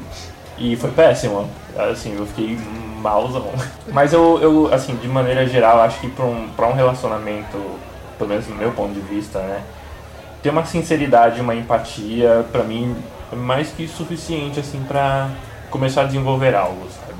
E 0.57 0.75
foi 0.75 0.91
péssimo, 0.91 1.49
assim, 1.91 2.15
eu 2.17 2.25
fiquei 2.27 2.57
malzão. 3.01 3.47
Mas 3.91 4.13
eu, 4.13 4.39
eu 4.41 4.73
assim, 4.73 4.95
de 4.95 5.07
maneira 5.07 5.45
geral, 5.45 5.81
acho 5.81 5.99
que 5.99 6.09
pra 6.09 6.25
um, 6.25 6.47
pra 6.55 6.67
um 6.67 6.73
relacionamento, 6.73 7.57
pelo 8.17 8.30
menos 8.30 8.47
no 8.47 8.56
meu 8.56 8.71
ponto 8.71 8.93
de 8.93 8.99
vista, 9.02 9.39
né? 9.39 9.62
Ter 10.41 10.49
uma 10.49 10.65
sinceridade, 10.65 11.39
uma 11.41 11.56
empatia, 11.56 12.45
pra 12.52 12.63
mim, 12.63 12.95
é 13.32 13.36
mais 13.36 13.69
que 13.69 13.88
suficiente, 13.88 14.60
assim, 14.60 14.84
pra 14.88 15.30
começar 15.69 16.02
a 16.02 16.06
desenvolver 16.06 16.54
algo, 16.54 16.86
sabe? 16.99 17.13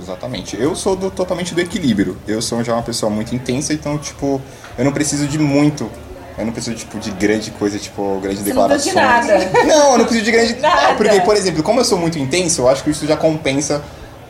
Exatamente. 0.00 0.56
Eu 0.60 0.76
sou 0.76 0.94
do- 0.94 1.10
totalmente 1.10 1.52
do 1.54 1.60
equilíbrio. 1.60 2.16
Eu 2.28 2.40
sou 2.40 2.62
já 2.62 2.72
uma 2.74 2.82
pessoa 2.82 3.10
muito 3.10 3.34
intensa, 3.34 3.72
então, 3.72 3.98
tipo, 3.98 4.40
eu 4.78 4.84
não 4.84 4.92
preciso 4.92 5.26
de 5.26 5.38
muito. 5.38 5.90
Eu 6.38 6.46
não 6.46 6.52
preciso, 6.52 6.76
tipo, 6.76 6.96
de 6.98 7.10
grande 7.10 7.50
coisa, 7.50 7.76
tipo, 7.78 8.18
grande 8.20 8.36
Você 8.38 8.54
não 8.54 8.68
declaração. 8.68 8.92
precisa 8.92 9.44
de 9.44 9.50
nada. 9.52 9.66
Não, 9.66 9.92
eu 9.92 9.98
não 9.98 10.04
preciso 10.06 10.24
de 10.24 10.32
grande. 10.32 10.54
Nada. 10.62 10.94
Porque, 10.94 11.20
por 11.20 11.36
exemplo, 11.36 11.62
como 11.62 11.80
eu 11.80 11.84
sou 11.84 11.98
muito 11.98 12.18
intenso, 12.18 12.62
eu 12.62 12.68
acho 12.68 12.82
que 12.84 12.90
isso 12.90 13.04
já 13.06 13.14
compensa 13.16 13.82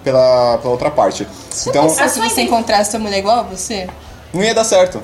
pela, 0.02 0.58
pela 0.58 0.70
outra 0.72 0.90
parte. 0.90 1.24
Então, 1.68 1.88
se 1.90 2.18
você 2.18 2.40
encontrasse 2.40 2.96
uma 2.96 3.04
mulher 3.04 3.18
igual 3.18 3.40
a 3.40 3.42
você? 3.42 3.86
não 4.32 4.42
ia 4.42 4.54
dar 4.54 4.64
certo. 4.64 5.00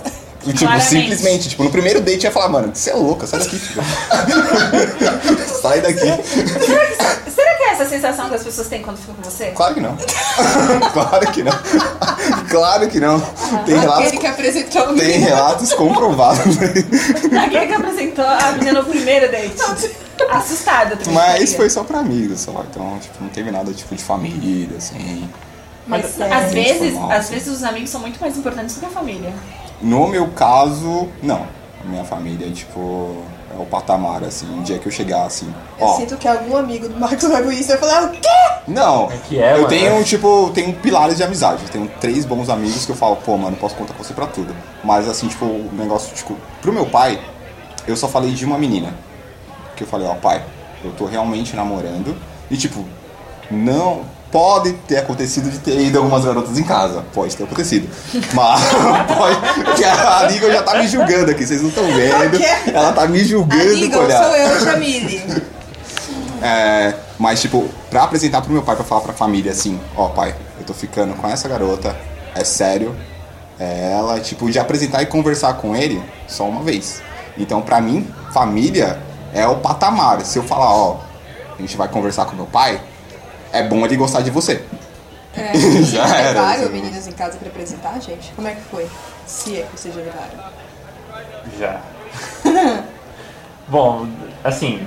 E, 0.47 0.53
Tipo, 0.53 0.59
Claramente. 0.61 0.89
simplesmente, 0.89 1.49
tipo, 1.49 1.65
no 1.65 1.71
primeiro 1.71 2.01
date 2.01 2.25
ia 2.25 2.31
falar, 2.31 2.49
mano, 2.49 2.71
você 2.75 2.91
é 2.91 2.95
louca, 2.95 3.27
sai 3.27 3.41
daqui, 3.41 3.59
filho. 3.59 3.83
sai 5.61 5.81
daqui. 5.81 6.01
Será 7.31 7.57
que 7.57 7.63
é 7.65 7.73
essa 7.73 7.85
sensação 7.87 8.29
que 8.29 8.35
as 8.37 8.43
pessoas 8.45 8.69
têm 8.69 8.83
quando 8.83 8.97
ficam 8.99 9.15
com 9.17 9.23
você? 9.23 9.47
Claro 9.47 9.75
que 9.75 9.81
não. 9.81 9.97
claro 10.93 11.33
que 11.33 11.43
não. 11.43 11.53
claro 12.49 12.89
que 12.89 13.01
não. 13.01 13.21
Tem 13.65 13.77
relatos, 13.79 14.07
Aquele 14.07 14.19
que 14.21 14.27
apresentou 14.27 14.83
o 14.83 14.95
tem 14.95 15.07
menino. 15.09 15.27
relatos 15.27 15.73
comprovados. 15.73 16.57
Aquele 17.45 17.67
que 17.67 17.75
apresentou 17.75 18.25
a 18.25 18.53
menina 18.53 18.81
no 18.81 18.89
primeiro 18.89 19.31
date. 19.31 19.57
Assustada 20.31 20.97
também. 20.97 21.15
Mas 21.15 21.55
foi 21.55 21.69
só 21.69 21.85
pra 21.85 21.99
amigos, 21.99 22.41
sei 22.41 22.53
lá. 22.53 22.65
Então, 22.71 22.99
tipo, 23.01 23.15
não 23.21 23.29
teve 23.29 23.51
nada 23.51 23.73
tipo 23.73 23.95
de 23.95 24.03
família, 24.03 24.77
assim. 24.79 25.29
Mas 25.87 26.19
é, 26.21 26.33
às 26.33 26.51
gente 26.53 26.55
vezes, 26.73 26.93
formal, 26.95 27.11
às 27.13 27.19
assim. 27.21 27.35
vezes 27.35 27.49
os 27.49 27.63
amigos 27.63 27.91
são 27.91 28.01
muito 28.01 28.21
mais 28.21 28.37
importantes 28.37 28.75
do 28.75 28.81
que 28.81 28.87
a 28.87 28.91
família. 28.91 29.33
No 29.81 30.09
meu 30.09 30.29
caso, 30.29 31.09
não. 31.23 31.47
A 31.85 31.89
minha 31.89 32.05
família, 32.05 32.51
tipo, 32.51 33.23
é 33.57 33.61
o 33.61 33.67
patamar, 33.67 34.25
assim. 34.25 34.47
Um 34.53 34.63
dia 34.63 34.79
que 34.79 34.87
eu 34.87 34.93
chegar, 34.93 35.25
assim, 35.25 35.53
Eu 35.79 35.87
ó. 35.87 35.97
sinto 35.97 36.17
que 36.17 36.27
algum 36.27 36.57
amigo 36.57 36.89
do 36.89 36.99
Marcos 36.99 37.29
vai 37.29 37.43
isso 37.55 37.69
vai 37.69 37.77
falar 37.79 38.05
o 38.05 38.11
quê? 38.11 38.21
Não, 38.67 39.11
É 39.11 39.17
que 39.29 39.41
é, 39.41 39.53
eu 39.53 39.57
mano. 39.59 39.69
tenho, 39.69 40.03
tipo, 40.05 40.51
tenho 40.53 40.73
pilares 40.75 41.17
de 41.19 41.23
amizade. 41.23 41.63
Eu 41.63 41.69
tenho 41.69 41.89
três 42.01 42.25
bons 42.25 42.49
amigos 42.49 42.85
que 42.85 42.91
eu 42.91 42.97
falo, 42.97 43.17
pô, 43.17 43.37
mano, 43.37 43.57
posso 43.57 43.77
contar 43.77 43.95
com 43.95 44.03
você 44.03 44.13
pra 44.13 44.27
tudo. 44.27 44.55
Mas, 44.83 45.09
assim, 45.09 45.29
tipo, 45.29 45.45
o 45.45 45.71
negócio, 45.73 46.13
tipo, 46.15 46.37
pro 46.61 46.73
meu 46.73 46.87
pai, 46.87 47.21
eu 47.87 47.97
só 47.97 48.09
falei 48.09 48.33
de 48.33 48.45
uma 48.45 48.59
menina. 48.59 48.93
Que 49.77 49.85
eu 49.85 49.87
falei, 49.89 50.07
ó, 50.09 50.15
pai, 50.15 50.43
eu 50.83 50.91
tô 50.93 51.05
realmente 51.05 51.55
namorando. 51.55 52.17
E, 52.51 52.57
tipo, 52.57 52.85
não. 53.51 54.01
Pode 54.31 54.73
ter 54.89 54.99
acontecido 54.99 55.51
de 55.51 55.59
ter 55.59 55.81
ido 55.81 55.99
algumas 55.99 56.25
garotas 56.25 56.59
em 56.59 56.65
casa. 56.65 57.05
Pode 57.15 57.37
ter 57.37 57.45
acontecido. 57.45 57.89
Mas 58.35 58.61
pode. 59.17 59.65
Porque 59.65 59.85
a 59.85 60.19
amiga 60.21 60.53
já 60.53 60.63
tá 60.63 60.79
me 60.79 60.89
julgando 60.89 61.31
aqui, 61.31 61.47
vocês 61.47 61.63
não 61.63 61.69
estão 61.69 61.85
vendo. 61.95 62.43
Ela 62.73 62.93
tá 62.93 63.07
me 63.07 63.25
julgando 63.25 63.99
olhar. 63.99 64.25
sou 64.25 64.37
eu, 64.37 64.65
Jamile. 64.65 65.43
É, 66.43 66.95
mas, 67.19 67.41
tipo, 67.41 67.69
pra 67.89 68.03
apresentar 68.03 68.43
pro 68.43 68.53
meu 68.53 68.63
pai, 68.63 68.77
pra 68.77 68.85
falar 68.85 69.01
pra 69.01 69.13
família 69.13 69.53
assim: 69.53 69.81
Ó, 69.97 70.09
pai, 70.09 70.35
eu 70.59 70.67
tô 70.67 70.75
ficando 70.75 71.15
com 71.15 71.29
essa 71.29 71.49
garota, 71.49 71.97
é 72.35 72.45
sério. 72.45 72.95
É 73.59 73.93
ela, 73.93 74.21
tipo, 74.21 74.51
de 74.51 74.59
apresentar 74.59 75.03
e 75.03 75.07
conversar 75.07 75.55
com 75.55 75.75
ele 75.75 76.03
só 76.29 76.45
uma 76.47 76.63
vez. 76.63 77.01
Então, 77.39 77.63
pra 77.63 77.81
mim, 77.81 78.07
família 78.33 78.99
é 79.33 79.47
o 79.47 79.57
patamar. 79.57 80.21
Se 80.27 80.39
eu 80.39 80.43
falar, 80.43 80.75
ó, 80.75 80.99
a 81.59 81.63
gente 81.63 81.75
vai 81.77 81.89
conversar 81.89 82.27
com 82.27 82.37
meu 82.37 82.45
pai, 82.45 82.79
é 83.59 83.69
bom 83.69 83.85
ele 83.85 83.97
gostar 83.97 84.23
de 84.23 84.31
você. 84.31 84.63
É, 85.35 85.53
Já 85.83 86.07
era, 86.07 86.29
levaram 86.29 86.63
assim. 86.63 86.73
meninas 86.73 87.07
em 87.07 87.13
casa 87.13 87.39
pra 87.39 87.49
apresentar, 87.49 88.01
gente? 88.01 88.33
Como 88.35 88.49
é 88.49 88.55
que 88.55 88.63
foi? 88.63 88.87
Se 89.27 89.59
é 89.59 89.63
que 89.63 89.81
vocês 89.81 89.95
já 89.95 90.01
levaram. 90.01 90.53
Já. 91.59 91.81
Bom, 93.69 94.07
assim, 94.45 94.87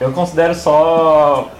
eu 0.00 0.12
considero 0.12 0.54
só. 0.54 1.50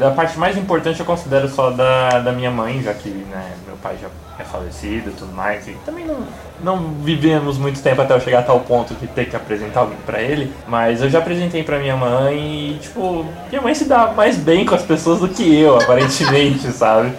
A 0.00 0.10
parte 0.10 0.38
mais 0.38 0.56
importante 0.56 1.00
eu 1.00 1.06
considero 1.06 1.48
só 1.48 1.70
da, 1.70 2.20
da 2.20 2.32
minha 2.32 2.50
mãe, 2.50 2.82
já 2.82 2.94
que 2.94 3.10
né, 3.10 3.52
meu 3.66 3.76
pai 3.76 3.98
já 4.00 4.08
é 4.38 4.44
falecido 4.44 5.10
e 5.10 5.12
tudo 5.12 5.32
mais. 5.32 5.66
E 5.68 5.72
também 5.84 6.04
não, 6.04 6.26
não 6.62 6.94
vivemos 7.02 7.58
muito 7.58 7.80
tempo 7.82 8.00
até 8.00 8.14
eu 8.14 8.20
chegar 8.20 8.40
a 8.40 8.42
tal 8.42 8.60
ponto 8.60 8.94
de 8.94 9.06
ter 9.06 9.28
que 9.28 9.36
apresentar 9.36 9.80
alguém 9.80 9.98
pra 10.04 10.20
ele. 10.20 10.52
Mas 10.66 11.02
eu 11.02 11.08
já 11.08 11.18
apresentei 11.18 11.62
pra 11.62 11.78
minha 11.78 11.96
mãe 11.96 12.72
e, 12.72 12.78
tipo, 12.80 13.24
minha 13.48 13.62
mãe 13.62 13.74
se 13.74 13.84
dá 13.84 14.08
mais 14.08 14.36
bem 14.36 14.64
com 14.64 14.74
as 14.74 14.82
pessoas 14.82 15.20
do 15.20 15.28
que 15.28 15.58
eu, 15.58 15.76
aparentemente, 15.76 16.70
sabe? 16.72 17.12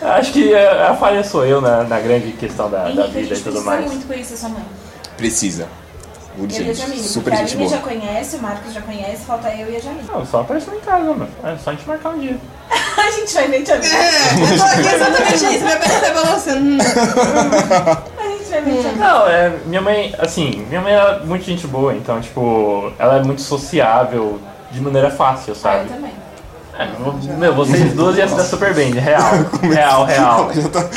Acho 0.00 0.32
que 0.32 0.54
a, 0.54 0.90
a 0.90 0.94
falha 0.96 1.24
sou 1.24 1.44
eu 1.44 1.60
na, 1.60 1.84
na 1.84 2.00
grande 2.00 2.32
questão 2.32 2.70
da, 2.70 2.84
da 2.84 2.90
Henrique, 2.90 3.02
a 3.02 3.06
vida 3.06 3.20
e 3.20 3.38
tudo 3.38 3.42
precisa 3.42 3.64
mais. 3.64 3.86
muito 3.86 4.06
conhecer 4.06 4.36
sua 4.36 4.48
mãe. 4.48 4.62
Precisa. 5.16 5.68
Eu 6.36 6.38
e 6.38 6.40
a 6.40 6.44
Urgente. 6.44 6.74
Jamile. 6.74 7.02
Super 7.02 7.36
gente 7.36 7.56
boa. 7.56 7.68
já 7.68 7.78
conhece, 7.78 8.36
o 8.36 8.42
Marcos 8.42 8.72
já 8.72 8.80
conhece, 8.80 9.24
falta 9.24 9.48
eu 9.54 9.72
e 9.72 9.76
a 9.76 9.80
Jamile. 9.80 10.04
Não, 10.06 10.24
só 10.24 10.42
apareceu 10.42 10.74
em 10.74 10.80
casa, 10.80 11.04
mano. 11.04 11.28
É 11.42 11.56
só 11.56 11.70
a 11.70 11.72
gente 11.74 11.86
marcar 11.86 12.10
um 12.10 12.20
dia. 12.20 12.38
a 12.98 13.10
gente 13.10 13.34
vai 13.34 13.48
ver 13.48 13.64
Jamile. 13.66 13.94
É, 13.94 14.52
eu 14.52 14.58
tô 14.58 14.64
aqui 14.64 14.94
exatamente 14.94 15.34
isso. 15.54 15.64
Minha 15.64 15.76
perna 15.76 16.00
tá 16.00 16.12
balançando. 16.12 16.60
Hum. 16.60 16.78
A 18.18 18.28
gente 18.28 18.50
vai 18.50 18.60
ver 18.62 18.82
Jamile. 18.82 18.98
Não, 18.98 19.26
é, 19.28 19.52
minha 19.66 19.80
mãe, 19.80 20.14
assim, 20.18 20.64
minha 20.68 20.80
mãe 20.80 20.92
é 20.94 21.20
muito 21.24 21.44
gente 21.44 21.66
boa, 21.66 21.94
então, 21.94 22.20
tipo, 22.20 22.92
ela 22.98 23.16
é 23.18 23.22
muito 23.22 23.40
sociável 23.42 24.40
de 24.70 24.80
maneira 24.80 25.10
fácil, 25.10 25.48
Ah, 25.48 25.50
eu 25.50 25.54
sabe? 25.54 25.88
também. 25.88 26.12
É, 26.78 26.86
meu, 27.36 27.54
vocês 27.54 27.92
duas 27.94 28.16
iam 28.16 28.28
se 28.28 28.36
dar 28.36 28.44
super 28.44 28.72
bem, 28.74 28.92
real, 28.92 29.22
real, 29.62 30.04
real. 30.04 30.50
Já 30.54 30.68
tá- 30.68 30.88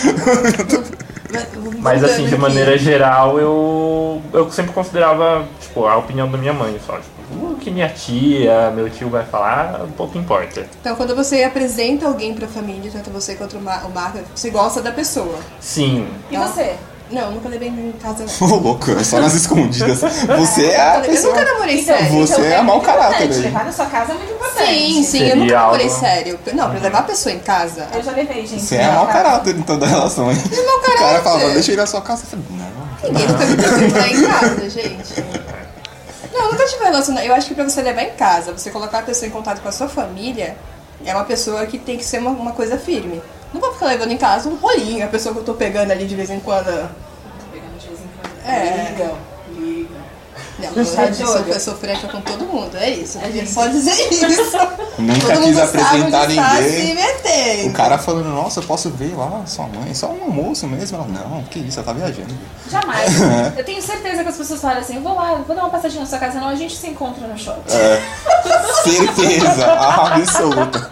Mas 1.80 2.04
assim, 2.04 2.28
de 2.28 2.38
maneira 2.38 2.78
geral, 2.78 3.40
eu, 3.40 4.22
eu 4.34 4.52
sempre 4.52 4.74
considerava, 4.74 5.46
tipo, 5.60 5.86
a 5.88 5.98
opinião 5.98 6.30
da 6.30 6.38
minha 6.38 6.54
mãe 6.54 6.80
só. 6.86 6.94
Tipo, 6.98 7.21
o 7.32 7.56
que 7.60 7.70
minha 7.72 7.90
tia, 7.90 8.72
meu 8.76 8.90
tio 8.90 9.10
vai 9.10 9.24
falar, 9.26 9.82
pouco 9.98 10.18
importa. 10.18 10.66
Então, 10.80 10.96
quando 10.96 11.16
você 11.16 11.44
apresenta 11.44 12.06
alguém 12.08 12.34
pra 12.34 12.48
família, 12.48 12.90
tanto 12.92 13.10
você 13.10 13.36
quanto 13.36 13.58
o 13.58 13.62
Mar- 13.62 13.86
o 13.86 13.90
Marco, 13.92 14.20
você 14.36 14.50
gosta 14.50 14.82
da 14.82 14.92
pessoa. 14.92 15.36
Sim, 15.60 16.08
E 16.30 16.38
Não. 16.38 16.48
você? 16.48 16.76
Não, 17.12 17.30
nunca 17.32 17.50
levei 17.50 17.68
em 17.68 17.92
casa. 18.02 18.24
Ô, 18.40 18.46
louco, 18.56 18.90
é 18.92 19.04
só 19.04 19.20
nas 19.20 19.34
escondidas. 19.34 20.00
Você 20.00 20.68
é 20.68 20.80
a 20.82 20.96
Eu 21.00 21.02
pessoa. 21.02 21.34
nunca 21.36 21.52
namorei 21.52 21.82
Então, 21.82 21.98
sério. 21.98 22.12
Você 22.26 22.42
é 22.42 22.56
muito 22.62 22.64
mau 22.68 22.80
caráter? 22.82 23.28
Levar 23.30 23.66
na 23.66 23.72
sua 23.74 23.86
casa 23.88 24.14
é 24.14 24.16
muito 24.16 24.32
importante. 24.32 24.66
Sim, 24.70 25.04
sim, 25.04 25.18
eu 25.24 25.28
Seria 25.28 25.36
nunca 25.36 25.56
namorei 25.60 25.88
algo- 25.88 26.00
sério. 26.00 26.40
Não, 26.54 26.70
pra 26.72 26.80
levar 26.80 27.00
a 27.00 27.04
pessoa 27.04 27.36
em 27.36 27.40
casa. 27.40 27.86
Eu 27.94 28.02
já 28.02 28.12
levei, 28.14 28.46
gente. 28.48 28.62
Você 28.62 28.78
é 28.78 28.90
mau 28.94 29.08
caráter 29.08 29.58
então 29.58 29.78
da 29.78 29.88
relação, 29.88 30.32
hein? 30.32 30.38
mau 30.66 30.78
O 30.78 30.82
cara 30.82 30.98
caráter. 31.00 31.24
falava, 31.24 31.50
deixa 31.50 31.72
eu 31.72 31.74
ir 31.74 31.78
na 31.78 31.86
sua 31.86 32.02
casa. 32.02 32.24
Eu 32.24 32.30
falei, 32.30 32.46
não. 32.52 32.82
Ninguém 33.04 33.28
nunca 33.28 33.46
me 33.46 33.86
ir 33.88 34.24
em 34.24 34.28
casa, 34.30 34.70
gente. 34.70 35.41
Nunca 36.52 36.66
tive 36.66 36.84
relacionamento. 36.84 37.32
Eu 37.32 37.36
acho 37.36 37.48
que 37.48 37.56
pra 37.56 37.64
você 37.64 37.82
levar 37.82 38.04
em 38.04 38.12
casa, 38.12 38.52
você 38.52 38.70
colocar 38.70 39.00
a 39.00 39.04
pessoa 39.04 39.28
em 39.28 39.32
contato 39.32 39.62
com 39.62 39.70
a 39.70 39.72
sua 39.72 39.88
família, 39.88 40.58
é 41.06 41.14
uma 41.16 41.24
pessoa 41.24 41.66
que 41.66 41.80
tem 41.80 41.98
que 41.98 42.04
ser 42.04 42.20
uma, 42.20 42.32
uma 42.32 42.52
coisa 42.52 42.78
firme. 42.78 43.22
Não 43.54 43.60
vou 43.60 43.74
ficar 43.74 43.88
levando 43.88 44.12
em 44.12 44.18
casa 44.18 44.50
um 44.50 44.56
rolinho, 44.56 45.06
a 45.06 45.10
pessoa 45.10 45.34
que 45.34 45.42
eu 45.42 45.46
tô 45.46 45.54
pegando 45.54 45.92
ali 45.92 46.06
de 46.06 46.16
vez 46.16 46.30
em 46.30 46.40
quando. 46.40 46.66
Pegando 47.52 47.78
de 47.80 47.88
vez 47.88 48.00
em 48.00 48.10
quando. 48.18 48.48
É. 48.48 48.92
Liga. 48.92 49.31
Não, 50.76 50.86
Tá 50.86 51.04
eu, 51.04 51.12
de 51.12 51.18
sou, 51.18 51.38
eu 51.40 51.60
sou 51.60 52.10
com 52.10 52.22
todo 52.22 52.46
mundo, 52.46 52.76
é 52.78 52.90
isso. 52.90 53.18
A 53.24 53.30
gente- 53.30 53.50
só 53.52 53.68
dizer 53.68 53.92
isso. 54.12 54.58
Nunca 54.98 55.20
todo 55.34 55.44
quis 55.44 55.56
mundo 55.56 55.62
apresentar 55.62 55.90
sabe 55.92 56.04
onde 56.04 56.16
está 56.40 56.56
se 56.58 56.64
ninguém. 56.64 56.96
metendo. 56.96 57.70
O 57.70 57.74
cara 57.74 57.98
falando, 57.98 58.30
nossa, 58.30 58.60
eu 58.60 58.64
posso 58.64 58.90
ver 58.90 59.16
lá 59.18 59.44
sua 59.46 59.68
mãe, 59.68 59.94
só 59.94 60.08
um 60.08 60.24
almoço 60.24 60.68
mesmo. 60.68 60.98
Ela, 60.98 61.08
não, 61.08 61.44
que 61.44 61.60
isso, 61.60 61.80
ela 61.80 61.86
tá 61.88 61.94
viajando. 61.94 62.34
Jamais. 62.70 63.10
Eu 63.58 63.64
tenho 63.66 63.82
certeza 63.82 64.24
que 64.24 64.30
as 64.30 64.38
pessoas 64.38 64.62
falam 64.62 64.78
assim, 64.80 65.02
vou 65.02 65.14
lá, 65.16 65.36
vou 65.46 65.56
dar 65.56 65.64
uma 65.64 65.70
passadinha 65.70 66.02
na 66.02 66.08
sua 66.08 66.20
casa, 66.20 66.40
não, 66.40 66.48
a 66.50 66.56
gente 66.56 66.76
se 66.76 66.88
encontra 66.88 67.28
no 67.28 67.38
shopping. 67.38 67.62
É, 67.74 68.02
certeza 68.84 69.66
absoluta. 69.74 70.90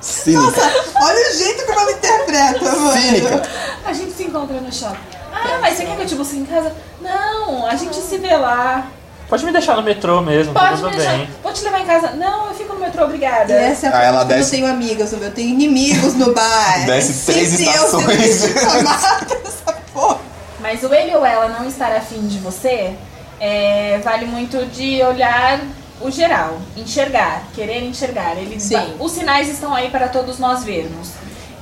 Cínica. 0.00 0.62
Olha 1.02 1.30
o 1.30 1.34
jeito 1.36 1.64
que 1.64 1.70
ela 1.72 1.84
me 1.86 1.92
interpreta, 1.92 2.64
mano. 2.76 2.92
Cínica. 2.92 3.42
A 3.84 3.92
gente 3.92 4.12
se 4.12 4.24
encontra 4.24 4.60
no 4.60 4.72
shopping. 4.72 4.96
Ah, 5.32 5.58
mas 5.60 5.76
você 5.76 5.84
quer 5.84 5.96
que 5.96 6.02
eu 6.02 6.06
te 6.06 6.14
busque 6.14 6.36
em 6.36 6.44
casa? 6.44 6.72
Não, 7.00 7.66
a 7.66 7.74
gente 7.76 7.96
se 7.96 8.18
vê 8.18 8.36
lá. 8.36 8.86
Pode 9.28 9.44
me 9.44 9.52
deixar 9.52 9.76
no 9.76 9.82
metrô 9.82 10.20
mesmo, 10.20 10.52
Pode 10.52 10.76
tudo 10.76 10.90
me 10.90 10.96
deixar. 10.96 11.16
bem. 11.18 11.28
Vou 11.42 11.52
te 11.52 11.62
levar 11.64 11.80
em 11.80 11.86
casa. 11.86 12.10
Não, 12.12 12.48
eu 12.48 12.54
fico 12.54 12.74
no 12.74 12.80
metrô, 12.80 13.04
obrigada. 13.04 13.52
E 13.52 13.56
essa 13.56 13.86
é 13.86 13.90
a 13.92 13.98
Aí 13.98 14.06
ela 14.06 14.22
eu 14.22 14.24
desce- 14.26 14.40
não 14.42 14.50
tenho 14.50 14.66
amigas 14.72 15.12
no 15.12 15.18
meu, 15.18 15.28
eu 15.28 15.34
tenho 15.34 15.48
inimigos 15.50 16.14
no 16.14 16.32
bar. 16.34 16.84
Desce 16.86 17.12
Se 17.12 17.32
três 17.32 17.60
eu 17.60 17.66
estações. 17.70 18.40
chamada 18.54 19.34
essa 19.46 19.72
porra. 19.92 20.18
Mas 20.60 20.82
o 20.82 20.92
ele 20.92 21.14
ou 21.14 21.24
ela 21.24 21.48
não 21.48 21.66
estar 21.68 21.92
afim 21.92 22.26
de 22.26 22.38
você 22.38 22.94
é, 23.40 24.00
vale 24.02 24.26
muito 24.26 24.64
de 24.66 25.02
olhar 25.02 25.60
o 26.00 26.10
geral, 26.10 26.58
enxergar, 26.76 27.42
querer 27.54 27.82
enxergar. 27.84 28.36
Ele 28.36 28.58
Sim. 28.60 28.94
os 28.98 29.12
sinais 29.12 29.48
estão 29.48 29.74
aí 29.74 29.90
para 29.90 30.08
todos 30.08 30.38
nós 30.38 30.64
vermos. 30.64 31.10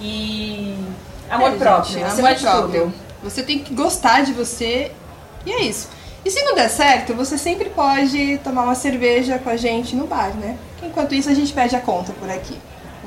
E 0.01 0.75
amor 1.31 1.53
É, 1.53 1.57
próprio, 1.57 1.93
gente, 1.93 2.21
amor 2.21 2.35
próprio. 2.37 2.81
tudo. 2.83 2.95
Você 3.25 3.43
tem 3.43 3.59
que 3.59 3.75
gostar 3.75 4.23
de 4.25 4.33
você 4.33 4.93
e 5.45 5.53
é 5.53 5.63
isso. 5.63 5.89
E 6.27 6.31
se 6.33 6.43
não 6.43 6.57
der 6.57 6.69
certo, 6.69 7.15
você 7.15 7.39
sempre 7.39 7.71
pode 7.71 8.39
tomar 8.39 8.65
uma 8.65 8.75
cerveja 8.75 9.39
com 9.39 9.49
a 9.49 9.57
gente 9.57 9.95
no 9.95 10.09
bar, 10.09 10.35
né? 10.35 10.59
Enquanto 10.83 11.15
isso, 11.15 11.31
a 11.31 11.35
gente 11.35 11.53
pede 11.53 11.77
a 11.77 11.81
conta 11.81 12.13
por 12.15 12.29
aqui. 12.29 12.59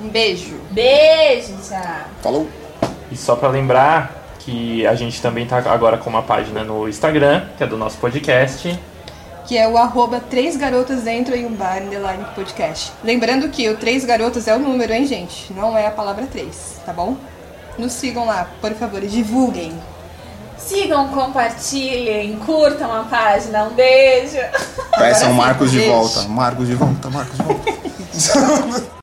Um 0.02 0.08
beijo. 0.08 0.56
Beijo, 0.72 1.54
tchau. 1.62 2.06
Falou. 2.22 2.48
E 3.12 3.18
só 3.18 3.36
pra 3.36 3.50
lembrar 3.50 4.38
que 4.40 4.88
a 4.88 4.96
gente 4.96 5.22
também 5.22 5.46
tá 5.46 5.58
agora 5.58 5.98
com 5.98 6.10
uma 6.10 6.24
página 6.24 6.64
no 6.64 6.88
Instagram, 6.88 7.44
que 7.58 7.64
é 7.66 7.68
do 7.68 7.76
nosso 7.76 7.98
podcast. 7.98 8.80
Que 9.46 9.58
é 9.58 9.68
o 9.68 9.78
arroba 9.78 10.22
Três 10.22 10.56
Garotas 10.56 11.02
Dentro 11.02 11.36
em 11.36 11.46
um 11.46 11.52
Bar 11.52 11.84
Underline 11.84 12.24
Podcast. 12.34 12.94
Lembrando 13.04 13.50
que 13.50 13.70
o 13.70 13.76
Três 13.76 14.06
Garotas 14.06 14.48
é 14.48 14.56
o 14.56 14.60
número, 14.60 14.94
hein, 14.94 15.06
gente? 15.06 15.52
Não 15.52 15.78
é 15.78 15.88
a 15.88 15.92
palavra 15.92 16.26
três, 16.26 16.80
tá 16.86 16.94
bom? 16.94 17.18
Nos 17.78 17.92
sigam 17.92 18.26
lá, 18.26 18.48
por 18.62 18.72
favor, 18.76 19.04
e 19.04 19.08
divulguem. 19.08 19.78
Sigam, 20.60 21.08
compartilhem, 21.10 22.38
curtam 22.38 22.92
a 22.92 23.04
página. 23.04 23.66
Um 23.66 23.74
beijo. 23.74 24.38
Peçam 24.98 25.34
Marcos 25.34 25.72
de 25.72 25.88
volta. 25.88 26.22
Marcos 26.24 26.68
de 26.68 26.76
volta, 26.76 27.10
Marcos 27.10 27.38
de 27.38 27.44
volta. 27.44 28.90